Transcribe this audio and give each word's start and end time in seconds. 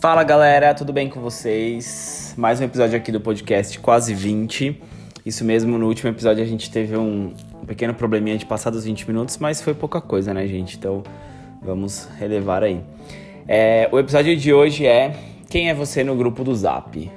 Fala 0.00 0.22
galera, 0.22 0.72
tudo 0.74 0.92
bem 0.92 1.08
com 1.08 1.20
vocês? 1.20 2.32
Mais 2.36 2.60
um 2.60 2.64
episódio 2.64 2.96
aqui 2.96 3.10
do 3.10 3.20
podcast 3.20 3.80
Quase 3.80 4.14
20. 4.14 4.80
Isso 5.26 5.44
mesmo, 5.44 5.76
no 5.76 5.88
último 5.88 6.08
episódio 6.08 6.40
a 6.40 6.46
gente 6.46 6.70
teve 6.70 6.96
um, 6.96 7.34
pequeno 7.66 7.92
probleminha 7.92 8.38
de 8.38 8.46
passar 8.46 8.70
dos 8.70 8.84
20 8.84 9.08
minutos, 9.08 9.38
mas 9.38 9.60
foi 9.60 9.74
pouca 9.74 10.00
coisa, 10.00 10.32
né, 10.32 10.46
gente? 10.46 10.76
Então 10.76 11.02
vamos 11.60 12.08
relevar 12.16 12.62
aí. 12.62 12.80
É, 13.48 13.88
o 13.90 13.98
episódio 13.98 14.36
de 14.36 14.54
hoje 14.54 14.86
é 14.86 15.16
Quem 15.50 15.68
é 15.68 15.74
você 15.74 16.04
no 16.04 16.14
grupo 16.14 16.44
do 16.44 16.54
Zap? 16.54 17.10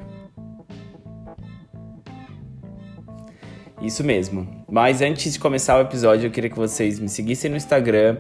Isso 3.80 4.04
mesmo. 4.04 4.66
Mas 4.68 5.04
antes 5.04 5.34
de 5.34 5.40
começar 5.40 5.78
o 5.78 5.82
episódio, 5.82 6.26
eu 6.26 6.32
queria 6.32 6.50
que 6.50 6.58
vocês 6.58 7.00
me 7.00 7.10
seguissem 7.10 7.52
no 7.52 7.58
Instagram, 7.58 8.18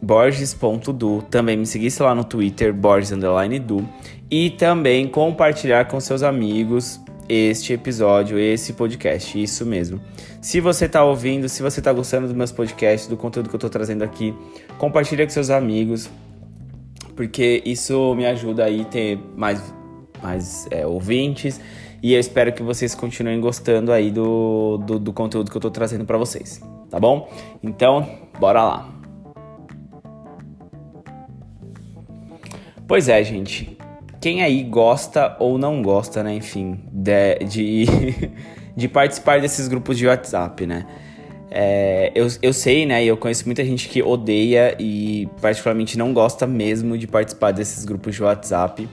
borges.du, 0.00 1.22
também 1.30 1.56
me 1.56 1.66
seguisse 1.66 2.02
lá 2.02 2.14
no 2.14 2.24
Twitter, 2.24 2.72
borges_du, 2.72 3.88
e 4.30 4.50
também 4.50 5.08
compartilhar 5.08 5.86
com 5.86 6.00
seus 6.00 6.22
amigos 6.22 7.00
este 7.28 7.72
episódio, 7.72 8.38
esse 8.38 8.72
podcast, 8.72 9.40
isso 9.40 9.64
mesmo. 9.64 10.00
Se 10.40 10.60
você 10.60 10.86
está 10.86 11.04
ouvindo, 11.04 11.48
se 11.48 11.62
você 11.62 11.80
está 11.80 11.92
gostando 11.92 12.26
dos 12.26 12.36
meus 12.36 12.52
podcasts, 12.52 13.08
do 13.08 13.16
conteúdo 13.16 13.48
que 13.48 13.54
eu 13.54 13.58
estou 13.58 13.70
trazendo 13.70 14.02
aqui, 14.02 14.34
compartilha 14.78 15.24
com 15.24 15.30
seus 15.30 15.50
amigos, 15.50 16.10
porque 17.14 17.62
isso 17.64 18.14
me 18.14 18.26
ajuda 18.26 18.64
aí 18.64 18.82
a 18.82 18.84
ter 18.84 19.18
mais, 19.36 19.72
mais 20.22 20.66
é, 20.70 20.86
ouvintes 20.86 21.60
e 22.02 22.14
eu 22.14 22.20
espero 22.20 22.52
que 22.52 22.64
vocês 22.64 22.96
continuem 22.96 23.40
gostando 23.40 23.92
aí 23.92 24.10
do, 24.10 24.76
do, 24.78 24.98
do 24.98 25.12
conteúdo 25.12 25.50
que 25.50 25.56
eu 25.56 25.60
estou 25.60 25.70
trazendo 25.70 26.04
para 26.04 26.18
vocês, 26.18 26.60
tá 26.90 26.98
bom? 26.98 27.30
Então, 27.62 28.18
bora 28.40 28.64
lá! 28.64 28.91
Pois 32.86 33.08
é, 33.08 33.22
gente. 33.22 33.76
Quem 34.20 34.42
aí 34.42 34.62
gosta 34.62 35.36
ou 35.40 35.58
não 35.58 35.82
gosta, 35.82 36.22
né? 36.22 36.34
Enfim, 36.34 36.78
de, 36.92 37.38
de, 37.46 37.86
de 38.76 38.88
participar 38.88 39.40
desses 39.40 39.66
grupos 39.68 39.98
de 39.98 40.06
WhatsApp, 40.06 40.66
né? 40.66 40.86
É, 41.50 42.10
eu, 42.14 42.26
eu 42.40 42.52
sei, 42.52 42.86
né? 42.86 43.04
Eu 43.04 43.16
conheço 43.16 43.44
muita 43.44 43.64
gente 43.64 43.88
que 43.88 44.02
odeia 44.02 44.74
e 44.78 45.28
particularmente 45.40 45.98
não 45.98 46.12
gosta 46.12 46.46
mesmo 46.46 46.96
de 46.96 47.06
participar 47.06 47.50
desses 47.50 47.84
grupos 47.84 48.14
de 48.14 48.22
WhatsApp. 48.22 48.88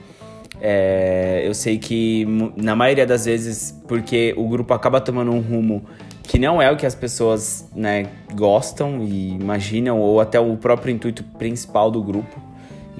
É, 0.60 1.42
eu 1.44 1.54
sei 1.54 1.78
que 1.78 2.26
na 2.56 2.76
maioria 2.76 3.06
das 3.06 3.24
vezes, 3.24 3.74
porque 3.88 4.34
o 4.36 4.46
grupo 4.46 4.74
acaba 4.74 5.00
tomando 5.00 5.30
um 5.30 5.40
rumo 5.40 5.82
que 6.22 6.38
não 6.38 6.60
é 6.60 6.70
o 6.70 6.76
que 6.76 6.84
as 6.84 6.94
pessoas 6.94 7.68
né, 7.74 8.06
gostam 8.34 9.02
e 9.02 9.30
imaginam, 9.30 9.98
ou 9.98 10.20
até 10.20 10.38
o 10.38 10.56
próprio 10.56 10.94
intuito 10.94 11.24
principal 11.24 11.90
do 11.90 12.02
grupo. 12.02 12.49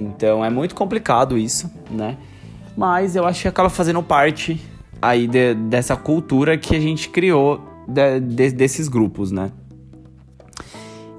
Então 0.00 0.44
é 0.44 0.50
muito 0.50 0.74
complicado 0.74 1.36
isso, 1.36 1.70
né? 1.90 2.16
Mas 2.76 3.16
eu 3.16 3.26
acho 3.26 3.42
que 3.42 3.48
acaba 3.48 3.68
fazendo 3.68 4.02
parte 4.02 4.60
aí 5.02 5.26
de, 5.26 5.54
dessa 5.54 5.96
cultura 5.96 6.56
que 6.56 6.74
a 6.74 6.80
gente 6.80 7.08
criou 7.08 7.60
de, 7.86 8.20
de, 8.20 8.50
desses 8.52 8.88
grupos, 8.88 9.30
né? 9.30 9.50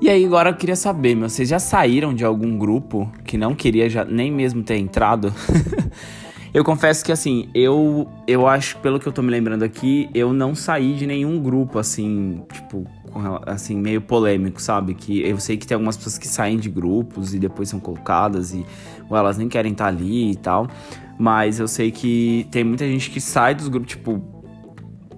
E 0.02 0.10
aí 0.10 0.26
agora 0.26 0.50
eu 0.50 0.56
queria 0.56 0.76
saber, 0.76 1.16
meu, 1.16 1.30
vocês 1.30 1.48
já 1.48 1.60
saíram 1.60 2.14
de 2.14 2.26
algum 2.26 2.58
grupo 2.58 3.12
que 3.24 3.38
não 3.38 3.54
queria 3.54 3.88
já 3.88 4.04
nem 4.04 4.32
mesmo 4.32 4.64
ter 4.64 4.78
entrado? 4.78 5.32
eu 6.54 6.64
confesso 6.64 7.04
que 7.04 7.12
assim, 7.12 7.50
eu 7.54 8.08
eu 8.28 8.48
acho, 8.48 8.78
pelo 8.78 9.00
que 9.00 9.08
eu 9.08 9.12
tô 9.12 9.22
me 9.22 9.32
lembrando 9.32 9.64
aqui, 9.64 10.10
eu 10.14 10.34
não 10.34 10.54
saí 10.54 10.94
de 10.94 11.08
nenhum 11.08 11.42
grupo 11.42 11.80
assim, 11.80 12.44
tipo, 12.52 12.86
assim, 13.46 13.78
meio 13.78 14.02
polêmico, 14.02 14.62
sabe? 14.62 14.94
Que 14.94 15.22
eu 15.22 15.40
sei 15.40 15.58
que 15.58 15.66
tem 15.66 15.76
algumas 15.76 15.98
pessoas 15.98 16.18
que 16.18 16.28
saem 16.28 16.58
de 16.58 16.70
grupos 16.70 17.34
e 17.34 17.40
depois 17.40 17.70
são 17.70 17.80
colocadas 17.80 18.54
e 18.54 18.66
ou 19.10 19.18
elas 19.18 19.38
nem 19.38 19.50
querem 19.50 19.72
estar 19.72 19.88
ali 19.88 20.32
e 20.32 20.36
tal. 20.36 20.68
Mas 21.18 21.60
eu 21.60 21.68
sei 21.68 21.92
que 21.92 22.48
tem 22.52 22.64
muita 22.64 22.86
gente 22.88 23.10
que 23.10 23.22
sai 23.22 23.54
dos 23.56 23.68
grupos, 23.68 23.92
tipo. 23.92 24.22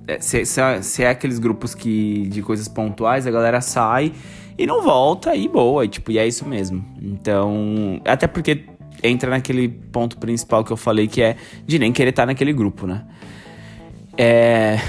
É, 0.05 0.19
se, 0.19 0.45
se, 0.45 0.59
é, 0.59 0.81
se 0.81 1.03
é 1.03 1.09
aqueles 1.09 1.39
grupos 1.39 1.73
que 1.73 2.27
de 2.27 2.41
coisas 2.41 2.67
pontuais, 2.67 3.25
a 3.25 3.31
galera 3.31 3.61
sai 3.61 4.11
e 4.57 4.67
não 4.67 4.83
volta 4.83 5.33
e 5.35 5.47
boa, 5.47 5.85
e, 5.85 5.87
tipo, 5.87 6.11
e 6.11 6.17
é 6.17 6.27
isso 6.27 6.47
mesmo. 6.47 6.83
Então, 7.01 8.01
até 8.05 8.27
porque 8.27 8.65
entra 9.03 9.29
naquele 9.29 9.67
ponto 9.67 10.17
principal 10.17 10.63
que 10.63 10.71
eu 10.71 10.77
falei 10.77 11.07
que 11.07 11.21
é 11.21 11.35
de 11.65 11.77
nem 11.77 11.91
querer 11.91 12.11
estar 12.11 12.25
naquele 12.25 12.53
grupo, 12.53 12.87
né? 12.87 13.05
É, 14.17 14.79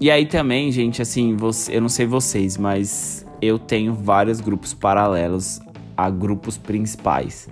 e 0.00 0.10
aí 0.10 0.26
também, 0.26 0.70
gente, 0.72 1.00
assim, 1.00 1.36
você, 1.36 1.76
eu 1.76 1.80
não 1.80 1.88
sei 1.88 2.06
vocês, 2.06 2.56
mas 2.56 3.26
eu 3.40 3.58
tenho 3.58 3.94
vários 3.94 4.40
grupos 4.40 4.74
paralelos 4.74 5.60
a 5.96 6.08
grupos 6.10 6.56
principais, 6.56 7.48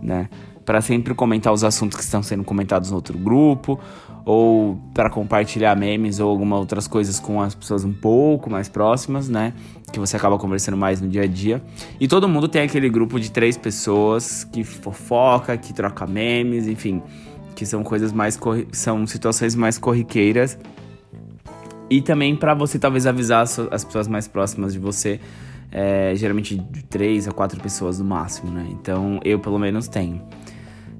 né? 0.00 0.28
Para 0.64 0.80
sempre 0.80 1.14
comentar 1.14 1.52
os 1.52 1.64
assuntos 1.64 1.96
que 1.96 2.04
estão 2.04 2.22
sendo 2.22 2.44
comentados 2.44 2.90
no 2.90 2.96
outro 2.96 3.18
grupo, 3.18 3.78
ou 4.24 4.78
para 4.94 5.10
compartilhar 5.10 5.76
memes 5.76 6.20
ou 6.20 6.30
algumas 6.30 6.58
outras 6.60 6.86
coisas 6.86 7.18
com 7.18 7.40
as 7.40 7.54
pessoas 7.54 7.84
um 7.84 7.92
pouco 7.92 8.48
mais 8.48 8.68
próximas, 8.68 9.28
né? 9.28 9.52
Que 9.92 9.98
você 9.98 10.16
acaba 10.16 10.38
conversando 10.38 10.76
mais 10.76 11.00
no 11.00 11.08
dia 11.08 11.22
a 11.22 11.26
dia. 11.26 11.62
E 11.98 12.06
todo 12.06 12.28
mundo 12.28 12.48
tem 12.48 12.62
aquele 12.62 12.88
grupo 12.88 13.18
de 13.18 13.30
três 13.30 13.56
pessoas 13.56 14.44
que 14.44 14.62
fofoca, 14.62 15.56
que 15.56 15.72
troca 15.72 16.06
memes, 16.06 16.68
enfim, 16.68 17.02
que 17.56 17.66
são 17.66 17.82
coisas 17.82 18.12
mais 18.12 18.38
são 18.72 19.06
situações 19.06 19.54
mais 19.54 19.78
corriqueiras 19.78 20.58
e 21.92 22.00
também 22.00 22.34
para 22.34 22.54
você 22.54 22.78
talvez 22.78 23.06
avisar 23.06 23.42
as 23.42 23.84
pessoas 23.84 24.08
mais 24.08 24.26
próximas 24.26 24.72
de 24.72 24.78
você, 24.78 25.20
é, 25.70 26.14
geralmente 26.16 26.56
de 26.56 26.82
três 26.84 27.28
a 27.28 27.32
quatro 27.32 27.60
pessoas 27.60 27.98
no 27.98 28.04
máximo, 28.06 28.50
né? 28.50 28.66
Então 28.70 29.20
eu 29.22 29.38
pelo 29.38 29.58
menos 29.58 29.88
tenho, 29.88 30.22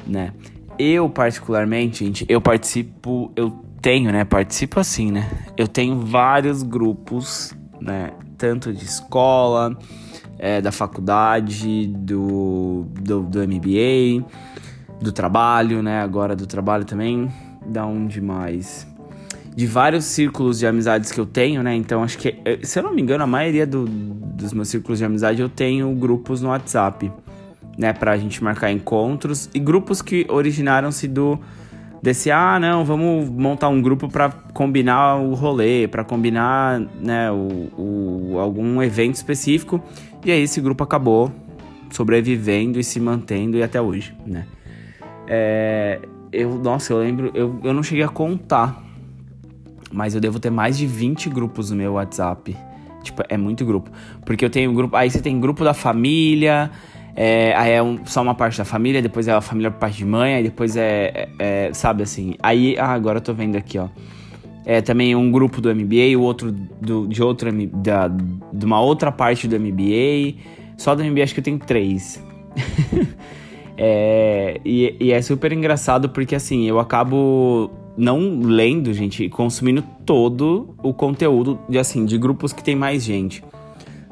né? 0.07 0.33
Eu 0.79 1.09
particularmente, 1.09 2.05
gente, 2.05 2.25
eu 2.29 2.41
participo, 2.41 3.31
eu 3.37 3.51
tenho, 3.81 4.11
né? 4.13 4.25
Participo 4.25 4.81
assim, 4.81 5.11
né? 5.11 5.29
Eu 5.57 5.69
tenho 5.69 6.01
vários 6.01 6.63
grupos, 6.63 7.55
né? 7.81 8.11
Tanto 8.39 8.73
de 8.73 8.85
escola, 8.85 9.77
é, 10.39 10.61
da 10.61 10.73
faculdade, 10.73 11.87
do, 11.87 12.87
do, 13.01 13.23
do 13.23 13.39
MBA, 13.41 14.25
do 15.01 15.13
trabalho, 15.13 15.83
né? 15.83 16.01
Agora 16.01 16.35
do 16.35 16.47
trabalho 16.47 16.85
também. 16.85 17.29
Da 17.65 17.87
onde 17.87 18.21
mais? 18.21 18.91
de 19.55 19.67
vários 19.67 20.07
círculos 20.07 20.59
de 20.59 20.67
amizades 20.67 21.13
que 21.13 21.21
eu 21.21 21.27
tenho, 21.27 21.63
né? 21.63 21.75
Então 21.75 22.03
acho 22.03 22.17
que, 22.17 22.37
eh, 22.45 22.61
se 22.63 22.79
eu 22.79 22.83
não 22.83 22.95
me 22.95 23.03
engano, 23.03 23.23
a 23.25 23.27
maioria 23.27 23.67
do, 23.67 23.85
dos 23.85 24.53
meus 24.53 24.69
círculos 24.69 24.99
de 24.99 25.05
amizade 25.05 25.43
eu 25.43 25.49
tenho 25.49 25.95
grupos 25.95 26.41
no 26.41 26.49
WhatsApp, 26.49 27.13
né? 27.77 27.93
Pra 27.93 28.17
gente 28.17 28.43
marcar 28.43 28.71
encontros 28.71 29.49
e 29.55 29.59
grupos 29.59 30.03
que 30.03 30.27
originaram-se 30.29 31.09
do 31.09 31.39
desse 32.03 32.33
ah 32.33 32.59
não 32.59 32.85
vamos 32.85 33.29
montar 33.29 33.69
um 33.69 33.81
grupo 33.81 34.09
para 34.09 34.29
combinar 34.53 35.19
o 35.19 35.35
rolê 35.35 35.87
para 35.87 36.03
combinar 36.03 36.81
né 37.01 37.31
o, 37.31 37.71
o, 37.79 38.39
algum 38.41 38.83
evento 38.83 39.15
específico 39.15 39.81
e 40.25 40.33
aí 40.33 40.43
esse 40.43 40.61
grupo 40.61 40.83
acabou 40.83 41.31
sobrevivendo 41.93 42.81
e 42.81 42.83
se 42.83 42.99
mantendo 42.99 43.57
e 43.57 43.63
até 43.63 43.81
hoje 43.81 44.17
né 44.27 44.49
é, 45.29 46.01
eu 46.33 46.59
nossa 46.59 46.93
eu 46.93 46.99
lembro 46.99 47.31
eu, 47.35 47.61
eu 47.63 47.73
não 47.73 47.85
cheguei 47.85 48.03
a 48.03 48.09
contar 48.09 48.83
mas 49.93 50.15
eu 50.15 50.21
devo 50.21 50.41
ter 50.41 50.51
mais 50.51 50.79
de 50.79 50.87
20 50.87 51.29
grupos 51.29 51.71
no 51.71 51.77
meu 51.77 51.93
WhatsApp. 51.93 52.57
Tipo, 53.03 53.23
é 53.29 53.37
muito 53.37 53.65
grupo. 53.65 53.91
Porque 54.25 54.45
eu 54.45 54.51
tenho 54.51 54.73
grupo. 54.73 54.97
Aí 54.97 55.11
você 55.11 55.21
tem 55.21 55.39
grupo 55.39 55.63
da 55.63 55.75
família. 55.75 56.71
É, 57.15 57.55
aí 57.57 57.73
é 57.73 57.83
um, 57.83 58.05
só 58.07 58.23
uma 58.23 58.35
parte 58.35 58.57
da 58.59 58.65
família, 58.65 59.03
depois 59.03 59.29
é 59.29 59.33
a 59.33 59.41
família 59.41 59.71
por 59.71 59.79
parte 59.79 59.99
de 59.99 60.05
mãe, 60.05 60.35
aí 60.35 60.43
depois 60.43 60.77
é, 60.77 61.29
é, 61.39 61.67
é, 61.69 61.75
Sabe 61.75 62.03
assim. 62.03 62.35
Aí. 62.43 62.77
Ah, 62.79 62.93
agora 62.93 63.19
eu 63.19 63.23
tô 63.23 63.35
vendo 63.35 63.57
aqui, 63.57 63.79
ó. 63.79 63.89
É 64.65 64.81
também 64.81 65.15
um 65.15 65.31
grupo 65.31 65.61
do 65.61 65.75
MBA, 65.75 66.17
o 66.17 66.21
outro 66.21 66.53
do, 66.53 67.07
de 67.07 67.23
outra. 67.23 67.51
Da, 67.53 68.09
de 68.09 68.65
uma 68.65 68.81
outra 68.81 69.13
parte 69.13 69.47
do 69.47 69.59
MBA. 69.59 70.39
Só 70.77 70.95
do 70.95 71.05
MBA 71.05 71.23
acho 71.23 71.35
que 71.35 71.41
eu 71.41 71.45
tenho 71.45 71.59
três. 71.59 72.23
é, 73.77 74.61
e, 74.65 74.97
e 74.99 75.13
é 75.13 75.21
super 75.21 75.53
engraçado 75.53 76.09
porque 76.09 76.35
assim, 76.35 76.65
eu 76.65 76.79
acabo 76.79 77.71
não 77.97 78.41
lendo, 78.41 78.93
gente, 78.93 79.29
consumindo 79.29 79.83
todo 80.07 80.75
o 80.83 80.95
conteúdo 80.95 81.59
de 81.69 81.79
assim, 81.79 82.05
de 82.05 82.17
grupos 82.17 82.53
que 82.53 82.63
tem 82.63 82.75
mais 82.75 83.03
gente. 83.03 83.43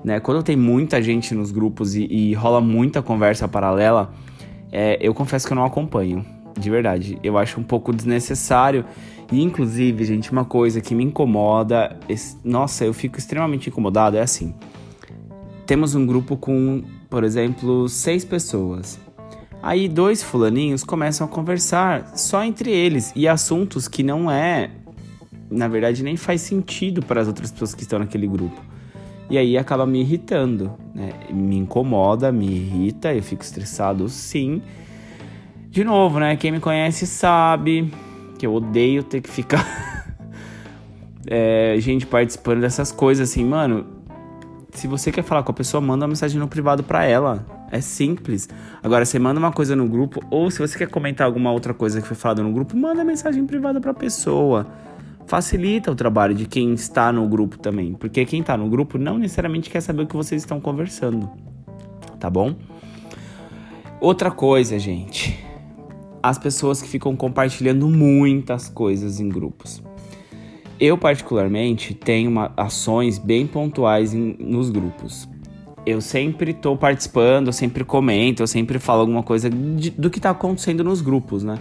Né? 0.05 0.21
Quando 0.21 0.43
tem 0.43 0.57
muita 0.57 1.03
gente 1.03 1.35
nos 1.35 1.51
grupos 1.51 1.95
e, 1.95 2.05
e 2.05 2.35
rola 2.35 2.61
muita 2.61 3.03
conversa 3.03 3.47
paralela, 3.47 4.13
é, 4.73 4.99
eu 5.01 5.13
confesso 5.13 5.47
que 5.47 5.53
eu 5.53 5.57
não 5.57 5.65
acompanho. 5.65 6.25
De 6.59 6.69
verdade. 6.69 7.19
Eu 7.23 7.39
acho 7.39 7.61
um 7.61 7.63
pouco 7.63 7.93
desnecessário. 7.93 8.85
E, 9.31 9.43
inclusive, 9.43 10.05
gente, 10.05 10.33
uma 10.33 10.45
coisa 10.45 10.81
que 10.81 10.95
me 10.95 11.05
incomoda. 11.05 11.97
Nossa, 12.45 12.85
eu 12.85 12.93
fico 12.93 13.19
extremamente 13.19 13.69
incomodado. 13.69 14.17
É 14.17 14.21
assim: 14.21 14.55
temos 15.67 15.95
um 15.95 16.05
grupo 16.05 16.37
com, 16.37 16.83
por 17.09 17.23
exemplo, 17.23 17.89
seis 17.89 18.25
pessoas. 18.25 18.99
Aí 19.63 19.89
dois 19.89 20.23
fulaninhos 20.23 20.83
começam 20.83 21.27
a 21.27 21.31
conversar 21.31 22.17
só 22.17 22.43
entre 22.43 22.71
eles 22.71 23.13
e 23.15 23.29
assuntos 23.29 23.87
que 23.87 24.03
não 24.03 24.31
é, 24.31 24.71
na 25.51 25.69
verdade, 25.69 26.03
nem 26.03 26.17
faz 26.17 26.41
sentido 26.41 27.03
para 27.05 27.21
as 27.21 27.29
outras 27.29 27.53
pessoas 27.53 27.75
que 27.75 27.83
estão 27.83 27.99
naquele 27.99 28.27
grupo. 28.27 28.61
E 29.31 29.39
aí 29.39 29.57
acaba 29.57 29.87
me 29.87 30.01
irritando, 30.01 30.73
né? 30.93 31.13
Me 31.31 31.57
incomoda, 31.57 32.33
me 32.33 32.47
irrita, 32.47 33.15
eu 33.15 33.23
fico 33.23 33.45
estressado 33.45 34.09
sim. 34.09 34.61
De 35.71 35.85
novo, 35.85 36.19
né? 36.19 36.35
Quem 36.35 36.51
me 36.51 36.59
conhece 36.59 37.07
sabe 37.07 37.93
que 38.37 38.45
eu 38.45 38.53
odeio 38.53 39.05
ter 39.05 39.21
que 39.21 39.31
ficar 39.31 39.65
é, 41.29 41.77
gente 41.79 42.07
participando 42.07 42.61
dessas 42.61 42.91
coisas 42.91 43.31
assim, 43.31 43.45
mano. 43.45 43.87
Se 44.73 44.89
você 44.89 45.13
quer 45.13 45.23
falar 45.23 45.45
com 45.45 45.53
a 45.53 45.55
pessoa, 45.55 45.81
manda 45.81 46.05
uma 46.05 46.09
mensagem 46.09 46.39
no 46.39 46.49
privado 46.49 46.83
para 46.83 47.05
ela. 47.05 47.47
É 47.71 47.81
simples. 47.81 48.49
Agora, 48.83 49.05
você 49.05 49.17
manda 49.19 49.39
uma 49.39 49.53
coisa 49.53 49.77
no 49.77 49.87
grupo, 49.87 50.21
ou 50.29 50.51
se 50.51 50.59
você 50.59 50.77
quer 50.77 50.89
comentar 50.89 51.25
alguma 51.25 51.53
outra 51.53 51.73
coisa 51.73 52.01
que 52.01 52.07
foi 52.07 52.17
falada 52.17 52.43
no 52.43 52.53
grupo, 52.53 52.77
manda 52.77 53.05
mensagem 53.05 53.47
privada 53.47 53.81
pra 53.81 53.95
pessoa. 53.95 54.67
Facilita 55.31 55.93
o 55.93 55.95
trabalho 55.95 56.35
de 56.35 56.45
quem 56.45 56.75
está 56.75 57.13
no 57.13 57.29
grupo 57.29 57.57
também. 57.57 57.95
Porque 57.95 58.25
quem 58.25 58.41
está 58.41 58.57
no 58.57 58.69
grupo 58.69 58.99
não 58.99 59.17
necessariamente 59.17 59.71
quer 59.71 59.81
saber 59.81 60.03
o 60.03 60.07
que 60.09 60.17
vocês 60.17 60.43
estão 60.43 60.61
conversando. 60.61 61.31
Tá 62.19 62.29
bom? 62.29 62.57
Outra 64.01 64.33
coisa, 64.33 64.77
gente. 64.77 65.39
As 66.21 66.37
pessoas 66.37 66.83
que 66.83 66.89
ficam 66.89 67.15
compartilhando 67.15 67.87
muitas 67.87 68.69
coisas 68.69 69.21
em 69.21 69.29
grupos. 69.29 69.81
Eu, 70.81 70.99
particularmente, 70.99 71.95
tenho 71.95 72.29
uma, 72.29 72.53
ações 72.57 73.17
bem 73.17 73.47
pontuais 73.47 74.13
em, 74.13 74.35
nos 74.37 74.69
grupos 74.69 75.29
eu 75.87 76.01
sempre 76.01 76.53
tô 76.53 76.77
participando, 76.77 77.47
eu 77.47 77.53
sempre 77.55 77.85
comento, 77.85 78.43
eu 78.43 78.47
sempre 78.47 78.79
falo 78.79 79.01
alguma 79.01 79.23
coisa 79.23 79.49
de, 79.49 79.91
do 79.91 80.11
que 80.11 80.21
tá 80.21 80.29
acontecendo 80.29 80.85
nos 80.85 81.01
grupos, 81.01 81.43
né? 81.43 81.59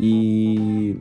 E. 0.00 0.96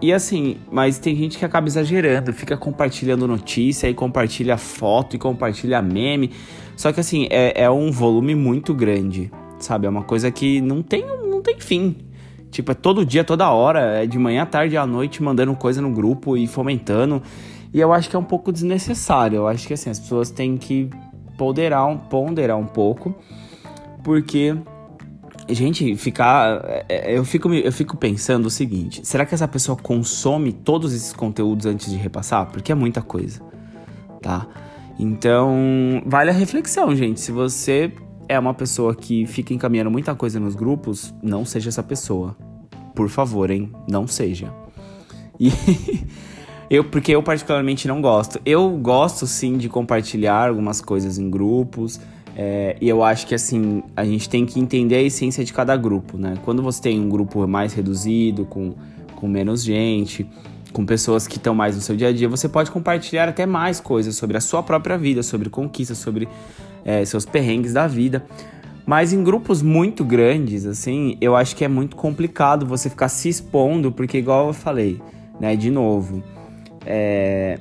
E 0.00 0.12
assim, 0.12 0.58
mas 0.70 0.98
tem 0.98 1.16
gente 1.16 1.38
que 1.38 1.44
acaba 1.44 1.66
exagerando, 1.66 2.32
fica 2.32 2.56
compartilhando 2.56 3.26
notícia 3.26 3.88
e 3.88 3.94
compartilha 3.94 4.58
foto 4.58 5.16
e 5.16 5.18
compartilha 5.18 5.80
meme. 5.80 6.32
Só 6.76 6.92
que 6.92 7.00
assim, 7.00 7.26
é, 7.30 7.62
é 7.62 7.70
um 7.70 7.90
volume 7.90 8.34
muito 8.34 8.74
grande, 8.74 9.30
sabe? 9.58 9.86
É 9.86 9.88
uma 9.88 10.02
coisa 10.02 10.30
que 10.30 10.60
não 10.60 10.82
tem, 10.82 11.04
não 11.26 11.40
tem 11.40 11.58
fim. 11.58 11.96
Tipo, 12.50 12.72
é 12.72 12.74
todo 12.74 13.04
dia, 13.06 13.24
toda 13.24 13.50
hora, 13.50 14.02
é 14.02 14.06
de 14.06 14.18
manhã, 14.18 14.44
tarde 14.44 14.76
à 14.76 14.86
noite, 14.86 15.22
mandando 15.22 15.54
coisa 15.54 15.80
no 15.80 15.90
grupo 15.90 16.36
e 16.36 16.46
fomentando. 16.46 17.22
E 17.72 17.80
eu 17.80 17.92
acho 17.92 18.08
que 18.10 18.16
é 18.16 18.18
um 18.18 18.24
pouco 18.24 18.52
desnecessário. 18.52 19.36
Eu 19.36 19.48
acho 19.48 19.66
que 19.66 19.72
assim, 19.72 19.88
as 19.88 19.98
pessoas 19.98 20.30
têm 20.30 20.58
que 20.58 20.90
ponderar 21.38 21.96
ponderar 22.08 22.56
um 22.56 22.66
pouco, 22.66 23.14
porque 24.02 24.56
gente, 25.54 25.96
ficar. 25.96 26.60
É, 26.64 26.84
é, 26.88 27.18
eu 27.18 27.24
fico, 27.24 27.52
eu 27.52 27.72
fico 27.72 27.96
pensando 27.96 28.46
o 28.46 28.50
seguinte: 28.50 29.00
será 29.04 29.24
que 29.24 29.34
essa 29.34 29.48
pessoa 29.48 29.76
consome 29.76 30.52
todos 30.52 30.92
esses 30.92 31.12
conteúdos 31.12 31.66
antes 31.66 31.90
de 31.90 31.96
repassar? 31.96 32.46
Porque 32.46 32.72
é 32.72 32.74
muita 32.74 33.02
coisa, 33.02 33.40
tá? 34.20 34.46
Então, 34.98 36.02
vale 36.06 36.30
a 36.30 36.32
reflexão, 36.32 36.94
gente. 36.94 37.20
Se 37.20 37.30
você 37.30 37.92
é 38.28 38.38
uma 38.38 38.54
pessoa 38.54 38.94
que 38.94 39.26
fica 39.26 39.52
encaminhando 39.52 39.90
muita 39.90 40.14
coisa 40.14 40.40
nos 40.40 40.54
grupos, 40.54 41.14
não 41.22 41.44
seja 41.44 41.68
essa 41.68 41.82
pessoa. 41.82 42.36
Por 42.94 43.08
favor, 43.08 43.50
hein? 43.50 43.72
Não 43.88 44.06
seja. 44.06 44.52
E. 45.38 45.50
Eu, 46.68 46.82
porque 46.82 47.12
eu 47.12 47.22
particularmente 47.22 47.86
não 47.86 48.00
gosto. 48.02 48.40
Eu 48.44 48.70
gosto 48.70 49.24
sim 49.26 49.56
de 49.56 49.68
compartilhar 49.68 50.48
algumas 50.48 50.80
coisas 50.80 51.16
em 51.16 51.30
grupos. 51.30 52.00
É, 52.38 52.76
e 52.80 52.88
eu 52.88 53.02
acho 53.02 53.26
que 53.26 53.34
assim, 53.34 53.82
a 53.96 54.04
gente 54.04 54.28
tem 54.28 54.44
que 54.44 54.60
entender 54.60 54.96
a 54.96 55.02
essência 55.02 55.42
de 55.42 55.52
cada 55.54 55.74
grupo, 55.74 56.18
né? 56.18 56.34
Quando 56.44 56.62
você 56.62 56.82
tem 56.82 57.00
um 57.00 57.08
grupo 57.08 57.46
mais 57.48 57.72
reduzido, 57.72 58.44
com, 58.44 58.74
com 59.14 59.26
menos 59.26 59.64
gente, 59.64 60.28
com 60.70 60.84
pessoas 60.84 61.26
que 61.26 61.38
estão 61.38 61.54
mais 61.54 61.74
no 61.74 61.80
seu 61.80 61.96
dia 61.96 62.08
a 62.08 62.12
dia, 62.12 62.28
você 62.28 62.46
pode 62.46 62.70
compartilhar 62.70 63.26
até 63.26 63.46
mais 63.46 63.80
coisas 63.80 64.14
sobre 64.16 64.36
a 64.36 64.40
sua 64.40 64.62
própria 64.62 64.98
vida, 64.98 65.22
sobre 65.22 65.48
conquistas, 65.48 65.96
sobre 65.96 66.28
é, 66.84 67.02
seus 67.06 67.24
perrengues 67.24 67.72
da 67.72 67.86
vida. 67.86 68.22
Mas 68.84 69.14
em 69.14 69.24
grupos 69.24 69.62
muito 69.62 70.04
grandes, 70.04 70.66
assim, 70.66 71.16
eu 71.20 71.34
acho 71.34 71.56
que 71.56 71.64
é 71.64 71.68
muito 71.68 71.96
complicado 71.96 72.66
você 72.66 72.90
ficar 72.90 73.08
se 73.08 73.30
expondo, 73.30 73.90
porque 73.90 74.18
igual 74.18 74.48
eu 74.48 74.52
falei, 74.52 75.00
né, 75.40 75.56
de 75.56 75.70
novo, 75.70 76.22
é, 76.84 77.58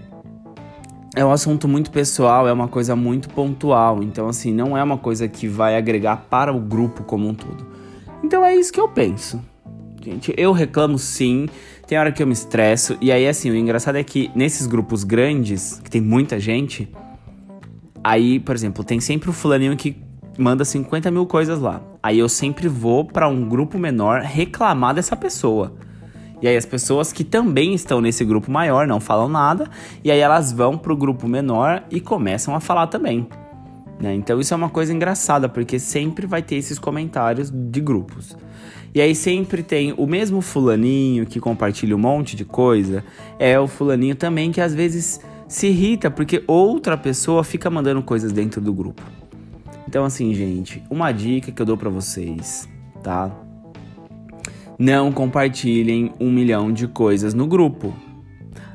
é 1.15 1.23
um 1.23 1.31
assunto 1.31 1.67
muito 1.67 1.89
pessoal, 1.91 2.47
é 2.47 2.51
uma 2.51 2.67
coisa 2.67 2.95
muito 2.95 3.29
pontual. 3.29 4.03
Então, 4.03 4.27
assim, 4.27 4.53
não 4.53 4.77
é 4.77 4.83
uma 4.83 4.97
coisa 4.97 5.27
que 5.27 5.47
vai 5.47 5.77
agregar 5.77 6.25
para 6.29 6.53
o 6.53 6.59
grupo 6.59 7.03
como 7.03 7.27
um 7.27 7.33
todo. 7.33 7.65
Então 8.21 8.43
é 8.43 8.53
isso 8.53 8.71
que 8.71 8.79
eu 8.79 8.89
penso. 8.89 9.41
Gente, 10.03 10.33
eu 10.37 10.51
reclamo 10.51 10.99
sim, 10.99 11.47
tem 11.87 11.97
hora 11.97 12.11
que 12.11 12.21
eu 12.21 12.27
me 12.27 12.33
estresso. 12.33 12.97
E 12.99 13.11
aí, 13.11 13.27
assim, 13.27 13.49
o 13.49 13.55
engraçado 13.55 13.95
é 13.95 14.03
que 14.03 14.29
nesses 14.35 14.67
grupos 14.67 15.03
grandes, 15.03 15.79
que 15.83 15.89
tem 15.89 16.01
muita 16.01 16.39
gente, 16.39 16.91
aí, 18.03 18.39
por 18.39 18.53
exemplo, 18.53 18.83
tem 18.83 18.99
sempre 18.99 19.29
o 19.29 19.33
fulaninho 19.33 19.75
que 19.77 19.95
manda 20.37 20.65
50 20.65 21.09
mil 21.09 21.25
coisas 21.25 21.59
lá. 21.59 21.81
Aí 22.03 22.19
eu 22.19 22.27
sempre 22.27 22.67
vou 22.67 23.05
para 23.05 23.27
um 23.27 23.47
grupo 23.47 23.79
menor 23.79 24.21
reclamar 24.21 24.93
dessa 24.93 25.15
pessoa. 25.15 25.73
E 26.41 26.47
aí 26.47 26.57
as 26.57 26.65
pessoas 26.65 27.13
que 27.13 27.23
também 27.23 27.73
estão 27.73 28.01
nesse 28.01 28.25
grupo 28.25 28.51
maior 28.51 28.85
não 28.87 28.99
falam 28.99 29.27
nada, 29.29 29.69
e 30.03 30.11
aí 30.11 30.19
elas 30.19 30.51
vão 30.51 30.77
pro 30.77 30.95
grupo 30.95 31.27
menor 31.27 31.83
e 31.89 31.99
começam 31.99 32.55
a 32.55 32.59
falar 32.59 32.87
também. 32.87 33.27
Né? 33.99 34.13
Então 34.13 34.39
isso 34.39 34.53
é 34.53 34.57
uma 34.57 34.69
coisa 34.69 34.93
engraçada, 34.93 35.47
porque 35.47 35.79
sempre 35.79 36.27
vai 36.27 36.41
ter 36.41 36.55
esses 36.55 36.77
comentários 36.77 37.49
de 37.49 37.79
grupos. 37.79 38.35
E 38.93 39.01
aí 39.01 39.13
sempre 39.13 39.61
tem 39.61 39.93
o 39.97 40.07
mesmo 40.07 40.41
fulaninho 40.41 41.25
que 41.25 41.39
compartilha 41.39 41.95
um 41.95 41.99
monte 41.99 42.35
de 42.35 42.45
coisa, 42.45 43.03
é 43.37 43.59
o 43.59 43.67
fulaninho 43.67 44.15
também 44.15 44.51
que 44.51 44.61
às 44.61 44.73
vezes 44.73 45.19
se 45.47 45.67
irrita 45.67 46.09
porque 46.09 46.43
outra 46.47 46.97
pessoa 46.97 47.43
fica 47.43 47.69
mandando 47.69 48.01
coisas 48.01 48.31
dentro 48.31 48.61
do 48.61 48.73
grupo. 48.73 49.01
Então 49.87 50.05
assim, 50.05 50.33
gente, 50.33 50.81
uma 50.89 51.11
dica 51.11 51.51
que 51.51 51.61
eu 51.61 51.65
dou 51.65 51.77
para 51.77 51.89
vocês, 51.89 52.67
tá? 53.03 53.44
Não 54.77 55.09
compartilhem 55.09 56.13
um 56.19 56.29
milhão 56.29 56.69
de 56.69 56.85
coisas 56.85 57.33
no 57.33 57.47
grupo. 57.47 57.93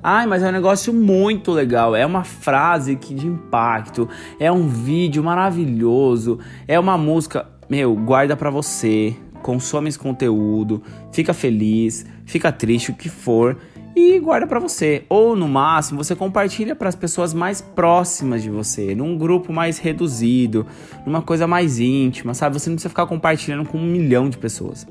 Ai, 0.02 0.26
mas 0.26 0.42
é 0.42 0.48
um 0.48 0.52
negócio 0.52 0.94
muito 0.94 1.52
legal. 1.52 1.94
É 1.94 2.06
uma 2.06 2.24
frase 2.24 2.96
que 2.96 3.12
de 3.12 3.26
impacto. 3.26 4.08
É 4.38 4.50
um 4.50 4.66
vídeo 4.66 5.22
maravilhoso. 5.22 6.38
É 6.66 6.80
uma 6.80 6.96
música. 6.96 7.46
Meu, 7.68 7.94
guarda 7.94 8.34
pra 8.34 8.48
você. 8.48 9.14
Consome 9.42 9.90
esse 9.90 9.98
conteúdo. 9.98 10.82
Fica 11.12 11.34
feliz. 11.34 12.06
Fica 12.24 12.50
triste, 12.50 12.92
o 12.92 12.94
que 12.94 13.10
for. 13.10 13.58
E 13.94 14.18
guarda 14.20 14.46
para 14.46 14.58
você. 14.58 15.04
Ou 15.06 15.36
no 15.36 15.46
máximo, 15.46 16.02
você 16.02 16.16
compartilha 16.16 16.74
para 16.74 16.88
as 16.88 16.94
pessoas 16.94 17.34
mais 17.34 17.60
próximas 17.60 18.42
de 18.42 18.48
você. 18.48 18.94
Num 18.94 19.18
grupo 19.18 19.52
mais 19.52 19.76
reduzido. 19.76 20.64
Numa 21.04 21.20
coisa 21.20 21.46
mais 21.46 21.78
íntima, 21.78 22.32
sabe? 22.32 22.58
Você 22.58 22.70
não 22.70 22.76
precisa 22.76 22.88
ficar 22.88 23.06
compartilhando 23.06 23.68
com 23.68 23.76
um 23.76 23.86
milhão 23.86 24.30
de 24.30 24.38
pessoas 24.38 24.86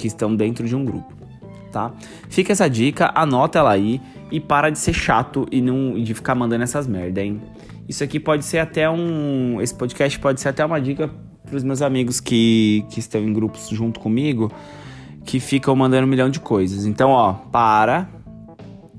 que 0.00 0.06
estão 0.06 0.34
dentro 0.34 0.66
de 0.66 0.74
um 0.74 0.82
grupo, 0.82 1.12
tá? 1.70 1.92
Fica 2.30 2.52
essa 2.52 2.68
dica, 2.68 3.12
anota 3.14 3.58
ela 3.58 3.70
aí 3.70 4.00
e 4.30 4.40
para 4.40 4.70
de 4.70 4.78
ser 4.78 4.94
chato 4.94 5.46
e 5.52 5.60
não 5.60 6.02
de 6.02 6.14
ficar 6.14 6.34
mandando 6.34 6.64
essas 6.64 6.86
merda, 6.86 7.22
hein? 7.22 7.40
Isso 7.86 8.02
aqui 8.02 8.18
pode 8.18 8.44
ser 8.44 8.58
até 8.58 8.88
um, 8.88 9.60
esse 9.60 9.74
podcast 9.74 10.18
pode 10.18 10.40
ser 10.40 10.48
até 10.48 10.64
uma 10.64 10.80
dica 10.80 11.10
para 11.44 11.56
os 11.56 11.62
meus 11.62 11.82
amigos 11.82 12.18
que, 12.18 12.84
que 12.88 12.98
estão 12.98 13.20
em 13.20 13.32
grupos 13.32 13.68
junto 13.68 14.00
comigo, 14.00 14.50
que 15.24 15.38
ficam 15.38 15.76
mandando 15.76 16.06
um 16.06 16.10
milhão 16.10 16.30
de 16.30 16.40
coisas. 16.40 16.86
Então, 16.86 17.10
ó, 17.10 17.32
para, 17.32 18.08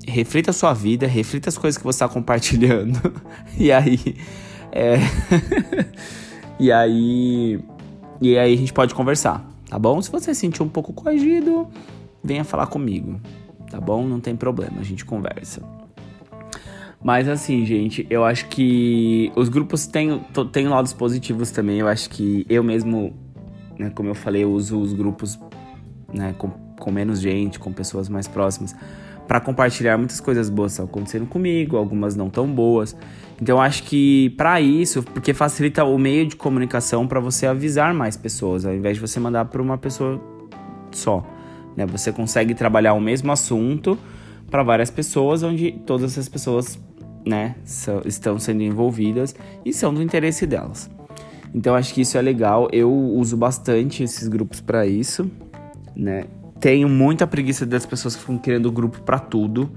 reflita 0.06 0.50
a 0.50 0.54
sua 0.54 0.72
vida, 0.72 1.06
reflita 1.06 1.48
as 1.48 1.58
coisas 1.58 1.78
que 1.78 1.84
você 1.84 1.96
está 1.96 2.08
compartilhando. 2.08 3.00
e 3.58 3.72
aí. 3.72 3.98
É... 4.70 4.98
e 6.60 6.70
aí. 6.70 7.58
E 8.20 8.38
aí 8.38 8.54
a 8.54 8.56
gente 8.56 8.72
pode 8.72 8.94
conversar 8.94 9.51
tá 9.72 9.78
bom? 9.78 10.02
Se 10.02 10.10
você 10.12 10.34
se 10.34 10.40
sentir 10.40 10.62
um 10.62 10.68
pouco 10.68 10.92
coagido, 10.92 11.66
venha 12.22 12.44
falar 12.44 12.66
comigo, 12.66 13.18
tá 13.70 13.80
bom? 13.80 14.06
Não 14.06 14.20
tem 14.20 14.36
problema, 14.36 14.78
a 14.78 14.82
gente 14.82 15.02
conversa. 15.02 15.62
Mas 17.02 17.26
assim, 17.26 17.64
gente, 17.64 18.06
eu 18.10 18.22
acho 18.22 18.48
que 18.48 19.32
os 19.34 19.48
grupos 19.48 19.86
têm, 19.86 20.20
têm 20.52 20.68
lados 20.68 20.92
positivos 20.92 21.50
também. 21.50 21.78
Eu 21.78 21.88
acho 21.88 22.10
que 22.10 22.44
eu 22.50 22.62
mesmo, 22.62 23.14
né, 23.78 23.88
como 23.88 24.10
eu 24.10 24.14
falei, 24.14 24.44
eu 24.44 24.52
uso 24.52 24.78
os 24.78 24.92
grupos 24.92 25.40
né, 26.12 26.34
com, 26.36 26.50
com 26.78 26.90
menos 26.90 27.18
gente, 27.18 27.58
com 27.58 27.72
pessoas 27.72 28.10
mais 28.10 28.28
próximas, 28.28 28.76
para 29.26 29.40
compartilhar 29.40 29.96
muitas 29.96 30.20
coisas 30.20 30.50
boas 30.50 30.72
estão 30.72 30.84
acontecendo 30.84 31.26
comigo, 31.26 31.76
algumas 31.76 32.16
não 32.16 32.28
tão 32.28 32.46
boas. 32.46 32.96
Então 33.40 33.60
acho 33.60 33.82
que 33.84 34.30
para 34.30 34.60
isso, 34.60 35.02
porque 35.02 35.32
facilita 35.34 35.84
o 35.84 35.98
meio 35.98 36.26
de 36.26 36.36
comunicação 36.36 37.06
para 37.06 37.20
você 37.20 37.46
avisar 37.46 37.94
mais 37.94 38.16
pessoas, 38.16 38.64
ao 38.64 38.74
invés 38.74 38.96
de 38.96 39.00
você 39.00 39.18
mandar 39.18 39.46
para 39.46 39.60
uma 39.60 39.78
pessoa 39.78 40.20
só. 40.90 41.26
Né? 41.76 41.86
Você 41.86 42.12
consegue 42.12 42.54
trabalhar 42.54 42.92
o 42.94 43.00
mesmo 43.00 43.32
assunto 43.32 43.98
para 44.50 44.62
várias 44.62 44.90
pessoas, 44.90 45.42
onde 45.42 45.72
todas 45.86 46.12
essas 46.12 46.28
pessoas 46.28 46.78
né, 47.26 47.56
estão 48.04 48.38
sendo 48.38 48.62
envolvidas 48.62 49.34
e 49.64 49.72
são 49.72 49.94
do 49.94 50.02
interesse 50.02 50.46
delas. 50.46 50.90
Então 51.54 51.74
acho 51.74 51.92
que 51.94 52.00
isso 52.00 52.16
é 52.16 52.22
legal. 52.22 52.68
Eu 52.72 52.92
uso 52.92 53.36
bastante 53.36 54.02
esses 54.02 54.28
grupos 54.28 54.60
para 54.60 54.86
isso, 54.86 55.30
né? 55.96 56.24
Tenho 56.62 56.88
muita 56.88 57.26
preguiça 57.26 57.66
das 57.66 57.84
pessoas 57.84 58.14
que 58.14 58.20
ficam 58.20 58.38
querendo 58.38 58.70
grupo 58.70 59.00
para 59.00 59.18
tudo. 59.18 59.68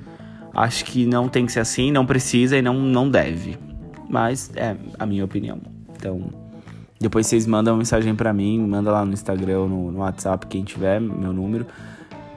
Acho 0.54 0.86
que 0.86 1.04
não 1.08 1.28
tem 1.28 1.44
que 1.44 1.52
ser 1.52 1.62
assim, 1.62 1.92
não 1.92 2.06
precisa 2.06 2.56
e 2.56 2.62
não, 2.62 2.76
não 2.76 3.10
deve. 3.10 3.58
Mas 4.08 4.52
é 4.56 4.78
a 5.00 5.04
minha 5.04 5.26
opinião. 5.26 5.60
Então, 5.98 6.30
Depois 7.00 7.26
vocês 7.26 7.48
mandam 7.48 7.74
uma 7.74 7.80
mensagem 7.80 8.14
para 8.14 8.32
mim, 8.32 8.60
manda 8.60 8.92
lá 8.92 9.04
no 9.04 9.14
Instagram 9.14 9.62
ou 9.62 9.68
no, 9.68 9.92
no, 9.94 10.00
WhatsApp, 10.02 10.46
quem 10.46 10.64
tiver, 10.64 11.02
meu 11.02 11.34
número. 11.34 11.66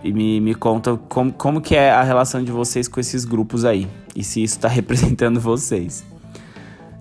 E 0.02 0.14
me, 0.14 0.40
me 0.40 0.54
conta 0.54 0.96
como, 0.96 1.30
como 1.30 1.60
que 1.60 1.76
é 1.76 1.90
a 1.90 2.02
relação 2.02 2.42
de 2.42 2.50
vocês 2.50 2.88
com 2.88 2.98
esses 2.98 3.26
grupos 3.26 3.66
aí. 3.66 3.86
E 4.16 4.24
se 4.24 4.42
isso 4.42 4.56
está 4.56 4.68
representando 4.72 5.38
vocês. 5.38 6.06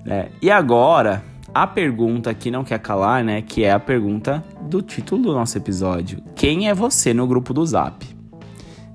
É, 0.05 0.27
e 0.41 0.51
agora, 0.51 1.23
a 1.63 1.65
pergunta 1.65 2.31
que 2.35 2.51
não 2.51 2.63
quer 2.63 2.79
calar, 2.79 3.23
né? 3.23 3.41
Que 3.41 3.63
é 3.63 3.71
a 3.71 3.79
pergunta 3.79 4.43
do 4.61 4.81
título 4.81 5.23
do 5.23 5.33
nosso 5.33 5.57
episódio. 5.57 6.21
Quem 6.35 6.69
é 6.69 6.73
você 6.73 7.13
no 7.13 7.25
grupo 7.25 7.53
do 7.53 7.65
Zap? 7.65 8.05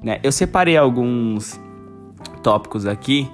Né? 0.01 0.21
Eu 0.23 0.31
separei 0.31 0.77
alguns 0.77 1.61
tópicos 2.41 2.87
aqui 2.87 3.29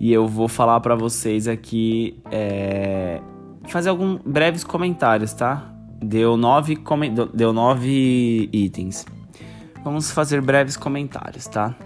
e 0.00 0.12
eu 0.12 0.26
vou 0.26 0.48
falar 0.48 0.80
para 0.80 0.96
vocês 0.96 1.46
aqui, 1.46 2.20
é, 2.32 3.20
fazer 3.68 3.90
alguns 3.90 4.20
breves 4.24 4.64
comentários, 4.64 5.32
tá? 5.32 5.72
Deu 6.00 6.36
nove, 6.36 6.78
deu 7.34 7.52
nove 7.52 8.48
itens. 8.52 9.06
Vamos 9.84 10.10
fazer 10.10 10.40
breves 10.40 10.76
comentários, 10.76 11.46
tá? 11.46 11.76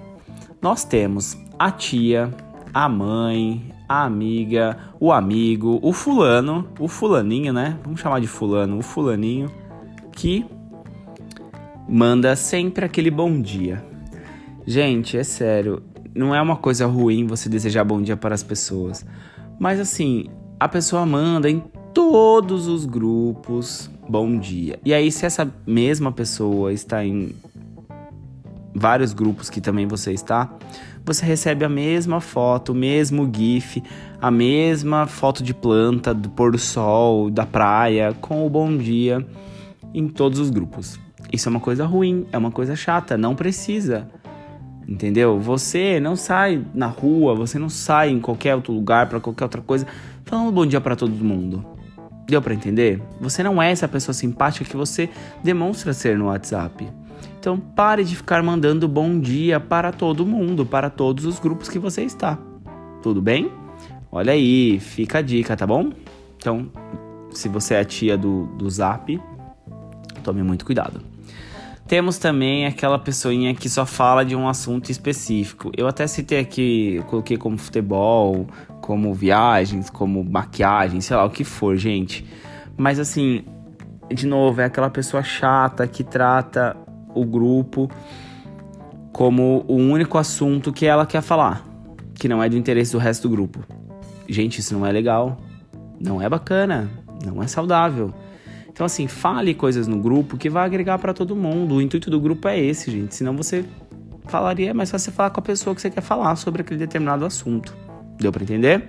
Nós 0.61 0.85
temos 0.85 1.37
a 1.59 1.71
tia, 1.71 2.31
a 2.73 2.89
mãe, 2.89 3.72
a 3.93 4.05
amiga, 4.05 4.79
o 4.99 5.13
amigo, 5.13 5.79
o 5.83 5.93
fulano, 5.93 6.67
o 6.81 6.89
fulaninho, 6.89 7.53
né? 7.53 7.77
Vamos 7.85 8.01
chamar 8.01 8.21
de 8.21 8.27
fulano, 8.27 8.79
o 8.79 8.83
fulaninho, 8.83 9.51
que 10.13 10.47
manda 11.87 12.35
sempre 12.35 12.87
aquele 12.87 13.11
bom 13.11 13.39
dia. 13.39 13.85
Gente, 14.67 15.19
é 15.19 15.25
sério, 15.25 15.83
não 16.15 16.35
é 16.35 16.41
uma 16.41 16.57
coisa 16.57 16.87
ruim 16.87 17.27
você 17.27 17.51
desejar 17.51 17.85
bom 17.85 18.01
dia 18.01 18.17
para 18.17 18.35
as 18.35 18.43
pessoas. 18.43 19.05
Mas 19.59 19.79
assim, 19.79 20.25
a 20.59 20.67
pessoa 20.67 21.05
manda 21.05 21.51
em 21.51 21.63
todos 21.93 22.69
os 22.69 22.87
grupos 22.87 23.91
bom 24.09 24.39
dia. 24.39 24.79
E 24.83 24.95
aí, 24.95 25.13
se 25.13 25.27
essa 25.27 25.53
mesma 25.67 26.11
pessoa 26.11 26.73
está 26.73 27.05
em 27.05 27.35
vários 28.75 29.13
grupos 29.13 29.51
que 29.51 29.61
também 29.61 29.87
você 29.87 30.13
está, 30.13 30.51
você 31.05 31.27
recebe 31.27 31.65
a 31.65 31.69
mesma 31.69 32.21
foto, 32.21 32.73
o 32.73 32.75
mesmo 32.75 33.31
GIF, 33.33 33.83
a 34.21 34.31
mesma 34.31 35.07
foto 35.07 35.43
de 35.43 35.53
planta, 35.53 36.15
do 36.15 36.31
pôr 36.31 36.53
do 36.53 36.59
sol, 36.59 37.31
da 37.31 37.45
praia, 37.45 38.15
com 38.21 38.47
o 38.47 38.51
bom 38.51 38.77
dia 38.77 39.27
em 39.93 40.09
todos 40.09 40.39
os 40.39 40.49
grupos. 40.49 40.99
Isso 41.33 41.49
é 41.49 41.51
uma 41.51 41.61
coisa 41.61 41.85
ruim, 41.85 42.27
é 42.31 42.39
uma 42.39 42.51
coisa 42.51 42.77
chata, 42.77 43.17
não 43.17 43.35
precisa. 43.35 44.09
Entendeu? 44.87 45.39
Você 45.41 46.01
não 46.01 46.17
sai 46.17 46.65
na 46.75 46.87
rua, 46.87 47.35
você 47.35 47.59
não 47.59 47.69
sai 47.69 48.11
em 48.11 48.21
qualquer 48.21 48.55
outro 48.55 48.73
lugar 48.73 49.09
para 49.09 49.21
qualquer 49.21 49.45
outra 49.45 49.63
coisa 49.63 49.87
falando 50.25 50.53
bom 50.53 50.67
dia 50.67 50.81
para 50.81 50.97
todo 50.97 51.13
mundo. 51.13 51.65
Deu 52.27 52.41
para 52.41 52.55
entender? 52.55 53.03
Você 53.21 53.43
não 53.43 53.61
é 53.61 53.71
essa 53.71 53.89
pessoa 53.89 54.15
simpática 54.15 54.65
que 54.65 54.77
você 54.77 55.09
demonstra 55.43 55.93
ser 55.93 56.17
no 56.17 56.27
WhatsApp. 56.27 56.89
Então 57.39 57.59
pare 57.59 58.05
de 58.05 58.17
ficar 58.17 58.43
mandando 58.43 58.87
bom 58.87 59.19
dia 59.19 59.59
para 59.59 59.93
todo 59.93 60.27
mundo, 60.27 60.65
para 60.65 60.89
todos 60.89 61.25
os 61.25 61.39
grupos 61.39 61.69
que 61.69 61.79
você 61.79 62.03
está. 62.03 62.39
Tudo 63.03 63.21
bem? 63.21 63.51
Olha 64.11 64.33
aí, 64.33 64.79
fica 64.79 65.19
a 65.19 65.23
dica, 65.23 65.57
tá 65.57 65.67
bom? 65.67 65.91
Então, 66.37 66.71
se 67.31 67.49
você 67.49 67.75
é 67.75 67.81
a 67.81 67.85
tia 67.85 68.17
do, 68.17 68.47
do 68.59 68.69
Zap, 68.69 69.21
tome 70.23 70.43
muito 70.43 70.65
cuidado. 70.65 71.01
Temos 71.87 72.17
também 72.17 72.65
aquela 72.67 72.99
pessoinha 72.99 73.55
que 73.55 73.69
só 73.69 73.85
fala 73.85 74.25
de 74.25 74.37
um 74.37 74.49
assunto 74.49 74.91
específico. 74.91 75.71
Eu 75.77 75.87
até 75.87 76.07
citei 76.07 76.39
aqui, 76.39 77.03
coloquei 77.09 77.37
como 77.37 77.59
futebol, 77.59 78.47
como 78.81 79.13
viagens, 79.13 79.91
como 79.91 80.25
maquiagem, 80.25 81.01
sei 81.01 81.17
lá 81.17 81.25
o 81.25 81.31
que 81.31 81.45
for, 81.45 81.77
gente. 81.77 82.25
Mas 82.77 82.99
assim, 82.99 83.45
de 84.13 84.27
novo, 84.27 84.61
é 84.61 84.65
aquela 84.65 84.91
pessoa 84.91 85.23
chata 85.23 85.87
que 85.87 86.05
trata 86.05 86.77
o 87.15 87.25
grupo 87.25 87.91
como 89.13 89.65
o 89.69 89.77
único 89.77 90.17
assunto 90.17 90.73
que 90.73 90.87
ela 90.87 91.05
quer 91.05 91.21
falar, 91.21 91.67
que 92.15 92.27
não 92.27 92.43
é 92.43 92.49
do 92.49 92.57
interesse 92.57 92.93
do 92.93 92.99
resto 92.99 93.29
do 93.29 93.31
grupo. 93.31 93.61
Gente, 94.29 94.59
isso 94.59 94.73
não 94.73 94.87
é 94.87 94.91
legal, 94.91 95.39
não 96.01 96.21
é 96.21 96.29
bacana, 96.29 96.91
não 97.25 97.43
é 97.43 97.47
saudável. 97.47 98.13
Então, 98.73 98.87
assim, 98.87 99.07
fale 99.07 99.53
coisas 99.53 99.87
no 99.87 99.99
grupo 99.99 100.39
que 100.39 100.49
vai 100.49 100.65
agregar 100.65 100.99
para 100.99 101.13
todo 101.13 101.37
mundo. 101.37 101.75
O 101.75 101.83
intuito 101.83 102.11
do 102.11 102.19
grupo 102.19 102.49
é 102.49 102.59
esse, 102.59 102.91
gente. 102.91 103.15
Senão 103.15 103.37
você 103.37 103.65
falaria, 104.27 104.71
é 104.71 104.73
mais 104.73 104.91
fácil 104.91 105.11
você 105.11 105.17
falar 105.17 105.31
com 105.31 105.41
a 105.41 105.43
pessoa 105.43 105.75
que 105.75 105.83
você 105.83 105.91
quer 105.91 106.01
falar 106.01 106.35
sobre 106.37 106.63
aquele 106.63 106.79
determinado 106.79 107.27
assunto. 107.27 107.77
Deu 108.19 108.33
para 108.33 108.43
entender? 108.43 108.89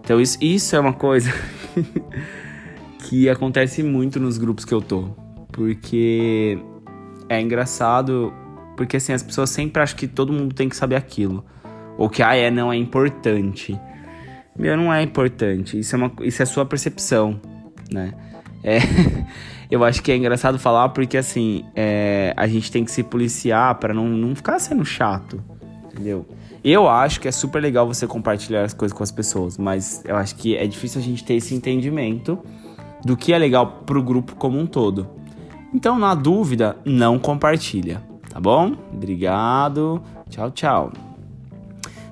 Então, 0.00 0.20
isso, 0.20 0.36
isso 0.40 0.74
é 0.74 0.80
uma 0.80 0.92
coisa 0.92 1.32
que 3.08 3.28
acontece 3.28 3.82
muito 3.82 4.18
nos 4.18 4.38
grupos 4.38 4.64
que 4.64 4.74
eu 4.74 4.82
tô. 4.82 5.10
Porque 5.52 6.58
é 7.28 7.40
engraçado, 7.40 8.32
porque 8.76 8.96
assim, 8.96 9.12
as 9.12 9.22
pessoas 9.22 9.50
sempre 9.50 9.82
acham 9.82 9.96
que 9.96 10.06
todo 10.06 10.32
mundo 10.32 10.54
tem 10.54 10.68
que 10.68 10.76
saber 10.76 10.96
aquilo. 10.96 11.44
Ou 11.98 12.08
que, 12.10 12.22
ah, 12.22 12.34
é, 12.34 12.50
não 12.50 12.72
é 12.72 12.76
importante. 12.76 13.78
Meu, 14.56 14.76
não 14.76 14.92
é 14.92 15.02
importante. 15.02 15.78
Isso 15.78 15.94
é, 15.94 15.98
uma, 15.98 16.12
isso 16.20 16.42
é 16.42 16.46
sua 16.46 16.64
percepção, 16.64 17.40
né? 17.90 18.12
É, 18.62 18.78
eu 19.70 19.82
acho 19.84 20.02
que 20.02 20.12
é 20.12 20.16
engraçado 20.16 20.58
falar 20.58 20.90
porque, 20.90 21.16
assim, 21.16 21.64
é, 21.74 22.34
a 22.36 22.46
gente 22.46 22.70
tem 22.70 22.84
que 22.84 22.90
se 22.90 23.02
policiar 23.02 23.74
para 23.76 23.94
não, 23.94 24.08
não 24.08 24.34
ficar 24.34 24.58
sendo 24.58 24.84
chato, 24.84 25.42
entendeu? 25.90 26.26
Eu 26.62 26.88
acho 26.88 27.20
que 27.20 27.28
é 27.28 27.32
super 27.32 27.60
legal 27.60 27.86
você 27.86 28.06
compartilhar 28.06 28.64
as 28.64 28.74
coisas 28.74 28.96
com 28.96 29.02
as 29.02 29.12
pessoas, 29.12 29.56
mas 29.56 30.02
eu 30.04 30.16
acho 30.16 30.34
que 30.34 30.56
é 30.56 30.66
difícil 30.66 31.00
a 31.00 31.04
gente 31.04 31.24
ter 31.24 31.34
esse 31.34 31.54
entendimento 31.54 32.38
do 33.04 33.16
que 33.16 33.32
é 33.32 33.38
legal 33.38 33.82
pro 33.86 34.02
grupo 34.02 34.34
como 34.34 34.58
um 34.58 34.66
todo. 34.66 35.08
Então, 35.74 35.98
na 35.98 36.14
dúvida, 36.14 36.76
não 36.84 37.18
compartilha, 37.18 38.02
tá 38.30 38.40
bom? 38.40 38.72
Obrigado. 38.92 40.02
Tchau, 40.30 40.50
tchau. 40.50 40.92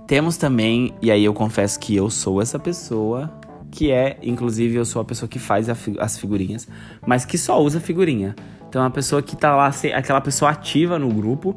Temos 0.07 0.37
também, 0.37 0.93
e 1.01 1.11
aí 1.11 1.25
eu 1.25 1.33
confesso 1.33 1.81
que 1.81 1.97
eu 1.97 2.11
sou 2.11 2.43
essa 2.43 2.59
pessoa, 2.59 3.33
que 3.71 3.91
é, 3.91 4.19
inclusive, 4.23 4.77
eu 4.77 4.85
sou 4.85 5.01
a 5.01 5.05
pessoa 5.05 5.29
que 5.29 5.39
faz 5.39 5.69
as 5.99 6.19
figurinhas, 6.19 6.69
mas 7.07 7.25
que 7.25 7.39
só 7.39 7.61
usa 7.61 7.81
figurinha. 7.81 8.35
Então, 8.69 8.83
é 8.83 8.85
uma 8.85 8.91
pessoa 8.91 9.23
que 9.23 9.35
tá 9.35 9.57
lá, 9.57 9.71
aquela 9.95 10.21
pessoa 10.21 10.51
ativa 10.51 10.99
no 10.99 11.09
grupo, 11.09 11.57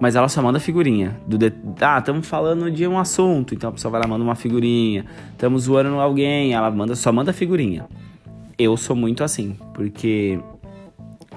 mas 0.00 0.14
ela 0.14 0.28
só 0.28 0.40
manda 0.40 0.60
figurinha. 0.60 1.18
Do 1.26 1.36
de... 1.36 1.52
Ah, 1.80 1.98
estamos 1.98 2.26
falando 2.26 2.70
de 2.70 2.86
um 2.86 2.98
assunto, 2.98 3.54
então 3.54 3.70
a 3.70 3.72
pessoa 3.72 3.90
vai 3.90 4.00
lá 4.00 4.06
manda 4.06 4.22
uma 4.22 4.36
figurinha. 4.36 5.04
Estamos 5.32 5.64
zoando 5.64 5.98
alguém, 5.98 6.54
ela 6.54 6.70
manda 6.70 6.94
só 6.94 7.12
manda 7.12 7.32
figurinha. 7.32 7.86
Eu 8.56 8.76
sou 8.76 8.94
muito 8.94 9.24
assim, 9.24 9.56
porque 9.74 10.38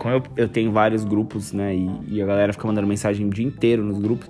como 0.02 0.16
eu, 0.16 0.24
eu 0.36 0.50
tenho 0.50 0.72
vários 0.72 1.04
grupos, 1.04 1.54
né, 1.54 1.76
e, 1.76 2.16
e, 2.16 2.22
a 2.24 2.26
galera 2.26 2.52
fica 2.52 2.66
mandando 2.66 2.88
mensagem 2.88 3.28
o 3.28 3.30
dia 3.30 3.46
inteiro 3.46 3.84
nos 3.84 4.00
grupos, 4.00 4.28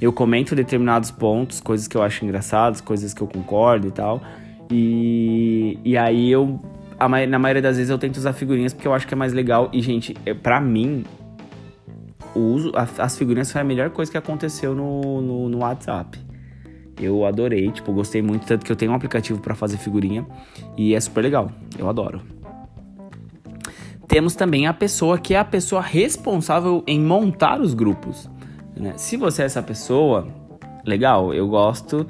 eu 0.00 0.12
comento 0.12 0.56
determinados 0.56 1.12
pontos, 1.12 1.60
coisas 1.60 1.86
que 1.86 1.96
eu 1.96 2.02
acho 2.02 2.24
engraçadas, 2.24 2.80
coisas 2.80 3.14
que 3.14 3.22
eu 3.22 3.28
concordo 3.28 3.86
e 3.86 3.92
tal. 3.92 4.20
E, 4.68 5.78
e 5.84 5.96
aí 5.96 6.28
eu, 6.28 6.58
a, 6.98 7.08
na 7.24 7.38
maioria 7.38 7.62
das 7.62 7.76
vezes, 7.76 7.88
eu 7.88 7.98
tento 7.98 8.16
usar 8.16 8.32
figurinhas 8.32 8.72
porque 8.72 8.88
eu 8.88 8.92
acho 8.92 9.06
que 9.06 9.14
é 9.14 9.16
mais 9.16 9.32
legal. 9.32 9.70
E, 9.72 9.80
gente, 9.80 10.16
é, 10.26 10.34
pra 10.34 10.60
mim, 10.60 11.04
o 12.34 12.40
uso, 12.40 12.72
a, 12.74 12.88
as 13.04 13.16
figurinhas 13.16 13.52
foi 13.52 13.60
a 13.60 13.64
melhor 13.64 13.90
coisa 13.90 14.10
que 14.10 14.18
aconteceu 14.18 14.74
no, 14.74 15.20
no, 15.20 15.48
no 15.48 15.58
WhatsApp. 15.58 16.18
Eu 17.00 17.24
adorei, 17.24 17.70
tipo, 17.70 17.92
gostei 17.92 18.22
muito, 18.22 18.44
tanto 18.44 18.66
que 18.66 18.72
eu 18.72 18.76
tenho 18.76 18.90
um 18.90 18.96
aplicativo 18.96 19.40
para 19.40 19.54
fazer 19.54 19.76
figurinha 19.76 20.26
e 20.76 20.96
é 20.96 21.00
super 21.00 21.22
legal. 21.22 21.48
Eu 21.78 21.88
adoro. 21.88 22.41
Temos 24.12 24.34
também 24.34 24.66
a 24.66 24.74
pessoa 24.74 25.16
que 25.18 25.32
é 25.32 25.38
a 25.38 25.44
pessoa 25.44 25.80
responsável 25.80 26.84
em 26.86 27.00
montar 27.00 27.62
os 27.62 27.72
grupos. 27.72 28.28
Né? 28.76 28.92
Se 28.98 29.16
você 29.16 29.40
é 29.40 29.46
essa 29.46 29.62
pessoa, 29.62 30.28
legal, 30.84 31.32
eu 31.32 31.48
gosto 31.48 32.06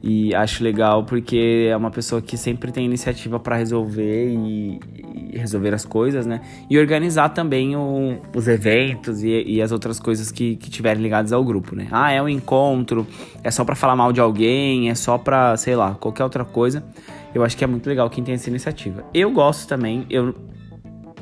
e 0.00 0.32
acho 0.32 0.62
legal 0.62 1.02
porque 1.02 1.66
é 1.68 1.76
uma 1.76 1.90
pessoa 1.90 2.22
que 2.22 2.36
sempre 2.36 2.70
tem 2.70 2.84
iniciativa 2.84 3.40
para 3.40 3.56
resolver 3.56 4.32
e, 4.32 4.78
e, 5.32 5.36
resolver 5.36 5.74
as 5.74 5.84
coisas, 5.84 6.24
né? 6.24 6.40
E 6.70 6.78
organizar 6.78 7.30
também 7.30 7.74
o, 7.74 8.20
os 8.32 8.46
eventos 8.46 9.24
e, 9.24 9.42
e, 9.44 9.60
as 9.60 9.72
outras 9.72 9.98
coisas 9.98 10.30
que, 10.30 10.54
que 10.54 10.70
tiverem 10.70 11.02
ligadas 11.02 11.32
ao 11.32 11.44
grupo, 11.44 11.74
né? 11.74 11.88
Ah, 11.90 12.12
é 12.12 12.22
um 12.22 12.28
encontro, 12.28 13.04
é 13.42 13.50
só 13.50 13.64
para 13.64 13.74
falar 13.74 13.96
mal 13.96 14.12
de 14.12 14.20
alguém, 14.20 14.88
é 14.88 14.94
só 14.94 15.18
para, 15.18 15.56
sei 15.56 15.74
lá, 15.74 15.96
qualquer 15.96 16.22
outra 16.22 16.44
coisa. 16.44 16.84
Eu 17.34 17.42
acho 17.42 17.56
que 17.56 17.64
é 17.64 17.66
muito 17.66 17.88
legal 17.88 18.08
quem 18.08 18.22
tem 18.22 18.34
essa 18.34 18.48
iniciativa. 18.48 19.04
Eu 19.12 19.32
gosto 19.32 19.68
também, 19.68 20.06
eu 20.08 20.32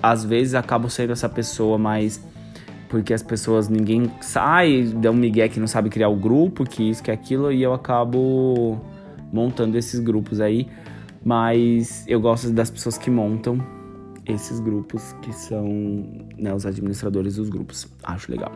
às 0.03 0.25
vezes 0.25 0.55
acabo 0.55 0.89
sendo 0.89 1.13
essa 1.13 1.29
pessoa 1.29 1.79
mais 1.79 2.21
porque 2.89 3.13
as 3.13 3.23
pessoas, 3.23 3.69
ninguém 3.69 4.11
sai, 4.21 4.85
dá 4.97 5.11
um 5.11 5.15
migué 5.15 5.49
que 5.49 5.61
não 5.61 5.67
sabe 5.67 5.91
criar 5.91 6.09
o 6.09 6.17
grupo, 6.17 6.65
que 6.65 6.89
isso, 6.89 7.03
que 7.03 7.11
aquilo, 7.11 7.53
e 7.53 7.63
eu 7.63 7.75
acabo 7.75 8.81
montando 9.33 9.77
esses 9.77 10.01
grupos 10.01 10.41
aí. 10.41 10.67
Mas 11.23 12.05
eu 12.09 12.21
gosto 12.21 12.51
das 12.51 12.71
pessoas 12.71 12.97
que 12.97 13.11
montam 13.11 13.59
esses 14.25 14.61
grupos, 14.61 15.15
que 15.21 15.33
são 15.33 15.67
né, 16.39 16.55
os 16.55 16.65
administradores 16.65 17.37
dos 17.37 17.49
grupos. 17.51 17.87
Acho 18.03 18.31
legal. 18.31 18.53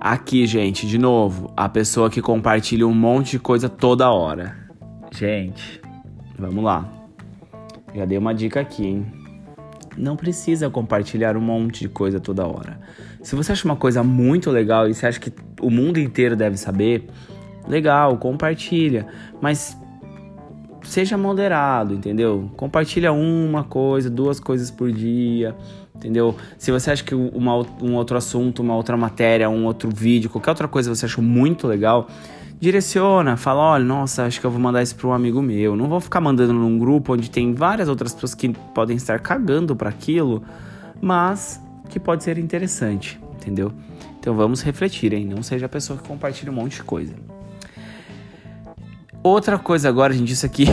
Aqui, 0.00 0.46
gente, 0.46 0.86
de 0.86 0.98
novo, 0.98 1.50
a 1.56 1.68
pessoa 1.68 2.10
que 2.10 2.20
compartilha 2.20 2.86
um 2.86 2.94
monte 2.94 3.32
de 3.32 3.38
coisa 3.38 3.68
toda 3.68 4.10
hora. 4.10 4.54
Gente, 5.10 5.80
vamos 6.38 6.62
lá. 6.62 6.86
Já 7.94 8.04
dei 8.04 8.18
uma 8.18 8.34
dica 8.34 8.60
aqui, 8.60 8.86
hein? 8.86 9.23
Não 9.96 10.16
precisa 10.16 10.68
compartilhar 10.68 11.36
um 11.36 11.40
monte 11.40 11.80
de 11.80 11.88
coisa 11.88 12.18
toda 12.18 12.46
hora. 12.46 12.80
Se 13.22 13.34
você 13.34 13.52
acha 13.52 13.64
uma 13.64 13.76
coisa 13.76 14.02
muito 14.02 14.50
legal 14.50 14.88
e 14.88 14.94
você 14.94 15.06
acha 15.06 15.20
que 15.20 15.32
o 15.60 15.70
mundo 15.70 15.98
inteiro 15.98 16.34
deve 16.36 16.56
saber, 16.56 17.08
legal, 17.66 18.16
compartilha. 18.18 19.06
Mas 19.40 19.76
seja 20.82 21.16
moderado, 21.16 21.94
entendeu? 21.94 22.50
Compartilha 22.56 23.12
uma 23.12 23.64
coisa, 23.64 24.10
duas 24.10 24.38
coisas 24.38 24.70
por 24.70 24.92
dia, 24.92 25.54
entendeu? 25.94 26.36
Se 26.58 26.70
você 26.70 26.90
acha 26.90 27.02
que 27.02 27.14
uma, 27.14 27.56
um 27.82 27.94
outro 27.94 28.16
assunto, 28.16 28.60
uma 28.62 28.76
outra 28.76 28.96
matéria, 28.96 29.48
um 29.48 29.64
outro 29.64 29.90
vídeo, 29.90 30.28
qualquer 30.28 30.50
outra 30.50 30.68
coisa 30.68 30.94
você 30.94 31.06
achou 31.06 31.24
muito 31.24 31.66
legal, 31.66 32.08
direciona, 32.64 33.36
fala, 33.36 33.60
olha, 33.60 33.84
nossa, 33.84 34.24
acho 34.24 34.40
que 34.40 34.46
eu 34.46 34.50
vou 34.50 34.58
mandar 34.58 34.82
isso 34.82 34.96
para 34.96 35.06
um 35.06 35.12
amigo 35.12 35.42
meu. 35.42 35.76
Não 35.76 35.86
vou 35.86 36.00
ficar 36.00 36.18
mandando 36.18 36.54
num 36.54 36.78
grupo 36.78 37.12
onde 37.12 37.30
tem 37.30 37.52
várias 37.52 37.90
outras 37.90 38.14
pessoas 38.14 38.34
que 38.34 38.48
podem 38.74 38.96
estar 38.96 39.20
cagando 39.20 39.76
para 39.76 39.90
aquilo, 39.90 40.42
mas 41.00 41.60
que 41.90 42.00
pode 42.00 42.24
ser 42.24 42.38
interessante, 42.38 43.20
entendeu? 43.34 43.70
Então 44.18 44.34
vamos 44.34 44.62
refletir, 44.62 45.12
hein? 45.12 45.26
Não 45.26 45.42
seja 45.42 45.66
a 45.66 45.68
pessoa 45.68 45.98
que 45.98 46.08
compartilha 46.08 46.50
um 46.50 46.54
monte 46.54 46.76
de 46.76 46.84
coisa. 46.84 47.12
Outra 49.22 49.58
coisa 49.58 49.90
agora, 49.90 50.14
gente, 50.14 50.32
isso 50.32 50.46
aqui. 50.46 50.64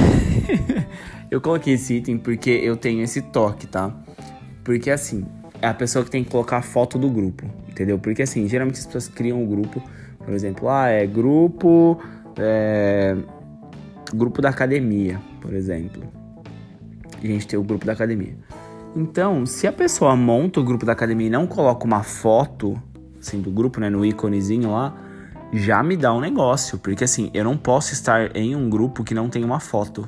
eu 1.29 1.41
coloquei 1.41 1.73
esse 1.73 1.95
item 1.95 2.17
porque 2.17 2.49
eu 2.49 2.77
tenho 2.77 3.03
esse 3.03 3.21
toque, 3.21 3.67
tá? 3.67 3.93
Porque 4.63 4.89
assim, 4.89 5.25
é 5.61 5.67
a 5.67 5.73
pessoa 5.73 6.05
que 6.05 6.11
tem 6.11 6.23
que 6.23 6.29
colocar 6.29 6.57
a 6.57 6.61
foto 6.61 6.97
do 6.97 7.09
grupo, 7.09 7.45
entendeu? 7.67 7.99
Porque 7.99 8.21
assim, 8.21 8.47
geralmente 8.47 8.79
as 8.79 8.85
pessoas 8.85 9.09
criam 9.09 9.43
um 9.43 9.45
grupo 9.45 9.83
por 10.23 10.33
exemplo, 10.33 10.69
ah, 10.69 10.87
é 10.87 11.05
grupo. 11.05 11.99
É, 12.37 13.15
grupo 14.13 14.41
da 14.41 14.49
academia, 14.49 15.19
por 15.41 15.53
exemplo. 15.53 16.03
A 17.21 17.25
gente 17.25 17.47
tem 17.47 17.59
o 17.59 17.63
grupo 17.63 17.85
da 17.85 17.93
academia. 17.93 18.35
Então, 18.95 19.45
se 19.45 19.67
a 19.67 19.71
pessoa 19.71 20.15
monta 20.15 20.59
o 20.59 20.63
grupo 20.63 20.85
da 20.85 20.91
academia 20.91 21.27
e 21.27 21.29
não 21.29 21.47
coloca 21.47 21.85
uma 21.85 22.03
foto, 22.03 22.81
assim, 23.19 23.41
do 23.41 23.49
grupo, 23.49 23.79
né, 23.79 23.89
no 23.89 24.05
íconezinho 24.05 24.71
lá, 24.71 24.93
já 25.53 25.81
me 25.83 25.95
dá 25.95 26.13
um 26.13 26.19
negócio. 26.19 26.77
Porque 26.77 27.03
assim, 27.03 27.29
eu 27.33 27.43
não 27.43 27.57
posso 27.57 27.93
estar 27.93 28.35
em 28.35 28.55
um 28.55 28.69
grupo 28.69 29.03
que 29.03 29.13
não 29.13 29.29
tem 29.29 29.43
uma 29.43 29.59
foto. 29.59 30.07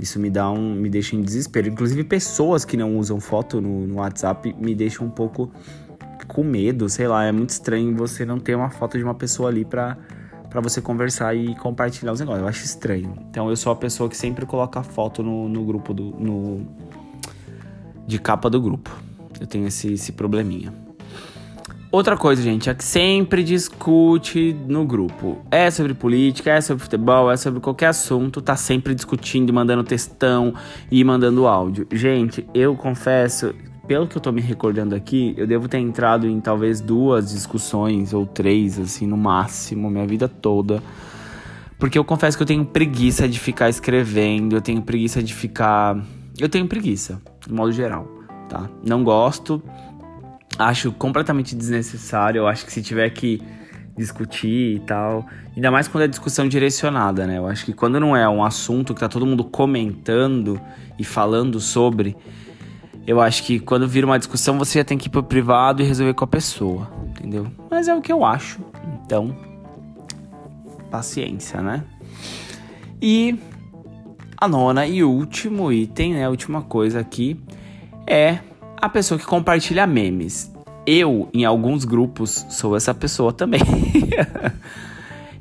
Isso 0.00 0.18
me 0.18 0.30
dá 0.30 0.50
um. 0.50 0.74
me 0.74 0.88
deixa 0.88 1.14
em 1.14 1.20
desespero. 1.20 1.68
Inclusive, 1.68 2.04
pessoas 2.04 2.64
que 2.64 2.76
não 2.76 2.96
usam 2.96 3.20
foto 3.20 3.60
no, 3.60 3.86
no 3.86 3.96
WhatsApp 3.96 4.54
me 4.58 4.74
deixam 4.74 5.06
um 5.06 5.10
pouco 5.10 5.50
com 6.32 6.44
medo, 6.44 6.88
sei 6.88 7.08
lá, 7.08 7.24
é 7.24 7.32
muito 7.32 7.50
estranho 7.50 7.94
você 7.96 8.24
não 8.24 8.38
ter 8.38 8.54
uma 8.54 8.70
foto 8.70 8.96
de 8.96 9.02
uma 9.02 9.14
pessoa 9.14 9.48
ali 9.48 9.64
pra, 9.64 9.96
pra 10.48 10.60
você 10.60 10.80
conversar 10.80 11.34
e 11.34 11.56
compartilhar 11.56 12.12
os 12.12 12.20
negócios. 12.20 12.42
Eu 12.42 12.48
acho 12.48 12.64
estranho. 12.64 13.14
Então 13.28 13.50
eu 13.50 13.56
sou 13.56 13.72
a 13.72 13.76
pessoa 13.76 14.08
que 14.08 14.16
sempre 14.16 14.46
coloca 14.46 14.80
foto 14.82 15.24
no, 15.24 15.48
no 15.48 15.64
grupo 15.64 15.92
do. 15.92 16.04
No, 16.04 16.66
de 18.06 18.18
capa 18.18 18.48
do 18.48 18.60
grupo. 18.60 18.90
Eu 19.40 19.46
tenho 19.46 19.66
esse, 19.66 19.94
esse 19.94 20.12
probleminha. 20.12 20.72
Outra 21.92 22.16
coisa, 22.16 22.40
gente, 22.40 22.70
é 22.70 22.74
que 22.74 22.84
sempre 22.84 23.42
discute 23.42 24.56
no 24.68 24.84
grupo. 24.84 25.44
É 25.50 25.68
sobre 25.68 25.94
política, 25.94 26.52
é 26.52 26.60
sobre 26.60 26.84
futebol, 26.84 27.28
é 27.28 27.36
sobre 27.36 27.58
qualquer 27.58 27.86
assunto, 27.86 28.40
tá 28.40 28.54
sempre 28.54 28.94
discutindo, 28.94 29.52
mandando 29.52 29.82
textão 29.82 30.54
e 30.88 31.02
mandando 31.02 31.48
áudio. 31.48 31.88
Gente, 31.90 32.46
eu 32.54 32.76
confesso 32.76 33.52
pelo 33.90 34.06
que 34.06 34.16
eu 34.16 34.20
tô 34.20 34.30
me 34.30 34.40
recordando 34.40 34.94
aqui, 34.94 35.34
eu 35.36 35.48
devo 35.48 35.66
ter 35.66 35.78
entrado 35.78 36.28
em 36.28 36.40
talvez 36.40 36.80
duas 36.80 37.32
discussões 37.32 38.14
ou 38.14 38.24
três, 38.24 38.78
assim, 38.78 39.04
no 39.04 39.16
máximo, 39.16 39.90
minha 39.90 40.06
vida 40.06 40.28
toda. 40.28 40.80
Porque 41.76 41.98
eu 41.98 42.04
confesso 42.04 42.36
que 42.36 42.42
eu 42.44 42.46
tenho 42.46 42.64
preguiça 42.64 43.28
de 43.28 43.40
ficar 43.40 43.68
escrevendo, 43.68 44.54
eu 44.54 44.60
tenho 44.60 44.80
preguiça 44.80 45.20
de 45.20 45.34
ficar. 45.34 46.00
Eu 46.38 46.48
tenho 46.48 46.68
preguiça, 46.68 47.20
de 47.44 47.52
modo 47.52 47.72
geral, 47.72 48.06
tá? 48.48 48.70
Não 48.86 49.02
gosto, 49.02 49.60
acho 50.56 50.92
completamente 50.92 51.56
desnecessário. 51.56 52.38
Eu 52.38 52.46
acho 52.46 52.64
que 52.64 52.72
se 52.72 52.82
tiver 52.82 53.10
que 53.10 53.42
discutir 53.98 54.76
e 54.76 54.78
tal, 54.86 55.26
ainda 55.56 55.68
mais 55.68 55.88
quando 55.88 56.04
é 56.04 56.06
discussão 56.06 56.46
direcionada, 56.46 57.26
né? 57.26 57.38
Eu 57.38 57.46
acho 57.48 57.64
que 57.64 57.72
quando 57.72 57.98
não 57.98 58.16
é 58.16 58.28
um 58.28 58.44
assunto 58.44 58.94
que 58.94 59.00
tá 59.00 59.08
todo 59.08 59.26
mundo 59.26 59.42
comentando 59.42 60.60
e 60.96 61.02
falando 61.02 61.58
sobre 61.58 62.16
eu 63.10 63.20
acho 63.20 63.42
que 63.42 63.58
quando 63.58 63.88
vira 63.88 64.06
uma 64.06 64.20
discussão 64.20 64.56
você 64.56 64.78
já 64.78 64.84
tem 64.84 64.96
que 64.96 65.08
ir 65.08 65.10
pro 65.10 65.20
privado 65.20 65.82
e 65.82 65.84
resolver 65.84 66.14
com 66.14 66.22
a 66.22 66.28
pessoa, 66.28 66.88
entendeu? 67.08 67.48
Mas 67.68 67.88
é 67.88 67.94
o 67.94 68.00
que 68.00 68.12
eu 68.12 68.24
acho. 68.24 68.60
Então, 69.04 69.36
paciência, 70.92 71.60
né? 71.60 71.82
E 73.02 73.36
a 74.36 74.46
nona 74.46 74.86
e 74.86 75.02
último 75.02 75.72
item, 75.72 76.14
né? 76.14 76.24
A 76.24 76.30
última 76.30 76.62
coisa 76.62 77.00
aqui 77.00 77.36
é 78.06 78.38
a 78.76 78.88
pessoa 78.88 79.18
que 79.18 79.26
compartilha 79.26 79.88
memes. 79.88 80.48
Eu, 80.86 81.28
em 81.34 81.44
alguns 81.44 81.84
grupos, 81.84 82.46
sou 82.48 82.76
essa 82.76 82.94
pessoa 82.94 83.32
também. 83.32 83.60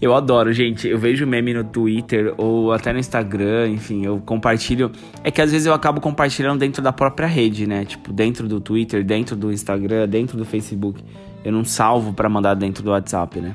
Eu 0.01 0.15
adoro, 0.15 0.53
gente. 0.53 0.87
Eu 0.87 0.97
vejo 0.97 1.27
meme 1.27 1.53
no 1.53 1.63
Twitter 1.63 2.33
ou 2.37 2.71
até 2.71 2.93
no 2.93 2.99
Instagram, 2.99 3.67
enfim, 3.69 4.05
eu 4.05 4.21
compartilho. 4.25 4.91
É 5.23 5.29
que 5.29 5.41
às 5.41 5.51
vezes 5.51 5.67
eu 5.67 5.73
acabo 5.73 5.99
compartilhando 5.99 6.59
dentro 6.59 6.81
da 6.81 6.93
própria 6.93 7.27
rede, 7.27 7.67
né? 7.67 7.83
Tipo, 7.83 8.13
dentro 8.13 8.47
do 8.47 8.61
Twitter, 8.61 9.03
dentro 9.03 9.35
do 9.35 9.51
Instagram, 9.51 10.07
dentro 10.07 10.37
do 10.37 10.45
Facebook. 10.45 11.03
Eu 11.43 11.51
não 11.51 11.65
salvo 11.65 12.13
para 12.13 12.29
mandar 12.29 12.53
dentro 12.53 12.81
do 12.81 12.91
WhatsApp, 12.91 13.41
né? 13.41 13.53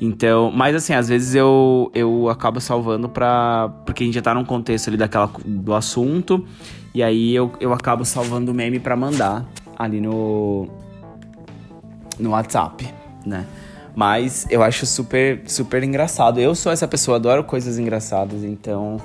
Então, 0.00 0.52
mas 0.54 0.76
assim, 0.76 0.92
às 0.92 1.08
vezes 1.08 1.34
eu, 1.34 1.90
eu 1.94 2.28
acabo 2.28 2.60
salvando 2.60 3.08
pra. 3.08 3.70
Porque 3.86 4.04
a 4.04 4.06
gente 4.06 4.14
já 4.14 4.22
tá 4.22 4.34
num 4.34 4.44
contexto 4.44 4.88
ali 4.88 4.96
daquela, 4.96 5.30
do 5.44 5.74
assunto. 5.74 6.44
E 6.94 7.02
aí 7.02 7.34
eu, 7.34 7.50
eu 7.60 7.72
acabo 7.72 8.04
salvando 8.04 8.52
o 8.52 8.54
meme 8.54 8.78
para 8.78 8.94
mandar 8.94 9.44
ali 9.76 10.00
no. 10.00 10.68
No 12.18 12.30
WhatsApp, 12.30 12.86
né? 13.24 13.46
Mas 13.98 14.46
eu 14.48 14.62
acho 14.62 14.86
super, 14.86 15.42
super 15.44 15.82
engraçado. 15.82 16.38
Eu 16.38 16.54
sou 16.54 16.70
essa 16.70 16.86
pessoa, 16.86 17.16
adoro 17.16 17.42
coisas 17.42 17.80
engraçadas, 17.80 18.44
então. 18.44 18.96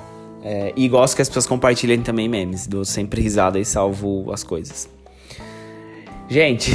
É, 0.43 0.71
e 0.75 0.87
gosto 0.87 1.15
que 1.15 1.21
as 1.23 1.27
pessoas 1.27 1.47
compartilhem 1.47 1.99
também 2.03 2.29
memes. 2.29 2.67
Dou 2.67 2.85
sempre 2.85 3.19
risada 3.19 3.59
e 3.59 3.65
salvo 3.65 4.31
as 4.31 4.43
coisas. 4.43 4.87
Gente, 6.29 6.71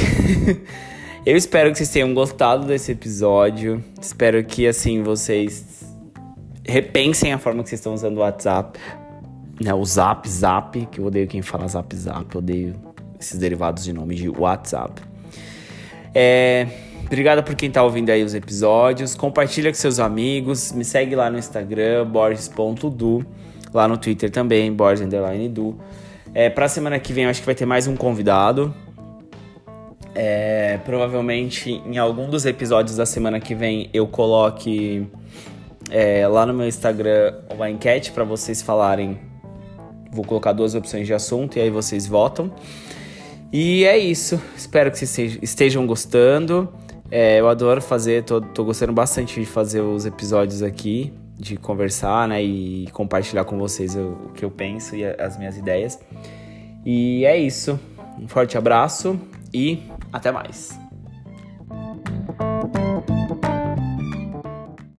eu 1.25 1.37
espero 1.37 1.71
que 1.71 1.77
vocês 1.77 1.89
tenham 1.91 2.13
gostado 2.13 2.67
desse 2.67 2.91
episódio. 2.91 3.81
Espero 4.01 4.43
que, 4.43 4.67
assim, 4.67 5.01
vocês 5.01 5.85
repensem 6.67 7.31
a 7.31 7.37
forma 7.37 7.63
que 7.63 7.69
vocês 7.69 7.79
estão 7.79 7.93
usando 7.93 8.17
o 8.17 8.19
WhatsApp. 8.19 8.77
Né, 9.61 9.73
o 9.73 9.85
Zap 9.85 10.27
Zap, 10.27 10.87
que 10.87 10.99
eu 10.99 11.05
odeio 11.05 11.25
quem 11.25 11.41
fala 11.41 11.65
Zap 11.69 11.95
Zap, 11.95 12.35
eu 12.35 12.39
odeio 12.39 12.75
esses 13.17 13.39
derivados 13.39 13.85
de 13.85 13.93
nome 13.93 14.13
de 14.13 14.27
WhatsApp. 14.27 15.01
É. 16.13 16.88
Obrigado 17.09 17.41
por 17.41 17.55
quem 17.55 17.71
tá 17.71 17.81
ouvindo 17.81 18.11
aí 18.11 18.23
os 18.23 18.35
episódios. 18.35 19.15
Compartilha 19.15 19.71
com 19.71 19.75
seus 19.75 19.97
amigos. 19.97 20.71
Me 20.71 20.85
segue 20.85 21.15
lá 21.15 21.27
no 21.27 21.39
Instagram, 21.39 22.05
borges.du. 22.05 23.25
Lá 23.73 23.87
no 23.87 23.97
Twitter 23.97 24.29
também, 24.29 24.71
borges_du. 24.71 25.75
É, 26.35 26.51
pra 26.51 26.67
semana 26.67 26.99
que 26.99 27.11
vem 27.11 27.23
eu 27.23 27.31
acho 27.31 27.39
que 27.39 27.47
vai 27.47 27.55
ter 27.55 27.65
mais 27.65 27.87
um 27.87 27.95
convidado. 27.95 28.71
É, 30.13 30.77
provavelmente 30.85 31.81
em 31.83 31.97
algum 31.97 32.29
dos 32.29 32.45
episódios 32.45 32.97
da 32.97 33.07
semana 33.07 33.39
que 33.39 33.55
vem 33.55 33.89
eu 33.91 34.05
coloque 34.05 35.07
é, 35.89 36.27
lá 36.27 36.45
no 36.45 36.53
meu 36.53 36.67
Instagram 36.67 37.33
uma 37.51 37.71
enquete 37.71 38.11
para 38.11 38.23
vocês 38.23 38.61
falarem. 38.61 39.17
Vou 40.11 40.23
colocar 40.23 40.53
duas 40.53 40.75
opções 40.75 41.07
de 41.07 41.13
assunto 41.15 41.57
e 41.57 41.61
aí 41.61 41.71
vocês 41.71 42.05
votam. 42.05 42.51
E 43.51 43.83
é 43.85 43.97
isso. 43.97 44.39
Espero 44.55 44.91
que 44.91 45.03
vocês 45.03 45.39
estejam 45.41 45.87
gostando. 45.87 46.71
É, 47.11 47.39
eu 47.39 47.49
adoro 47.49 47.81
fazer, 47.81 48.23
tô, 48.23 48.39
tô 48.39 48.63
gostando 48.63 48.93
bastante 48.93 49.39
de 49.39 49.45
fazer 49.45 49.81
os 49.81 50.05
episódios 50.05 50.61
aqui, 50.61 51.11
de 51.37 51.57
conversar, 51.57 52.27
né, 52.27 52.43
e 52.43 52.87
compartilhar 52.91 53.45
com 53.45 53.57
vocês 53.57 53.95
o, 53.95 54.09
o 54.27 54.31
que 54.33 54.45
eu 54.45 54.51
penso 54.51 54.95
e 54.95 55.03
as 55.05 55.37
minhas 55.37 55.57
ideias. 55.57 55.99
E 56.85 57.25
é 57.25 57.37
isso. 57.37 57.79
Um 58.19 58.27
forte 58.27 58.57
abraço 58.57 59.19
e 59.53 59.83
até 60.11 60.31
mais. 60.31 60.77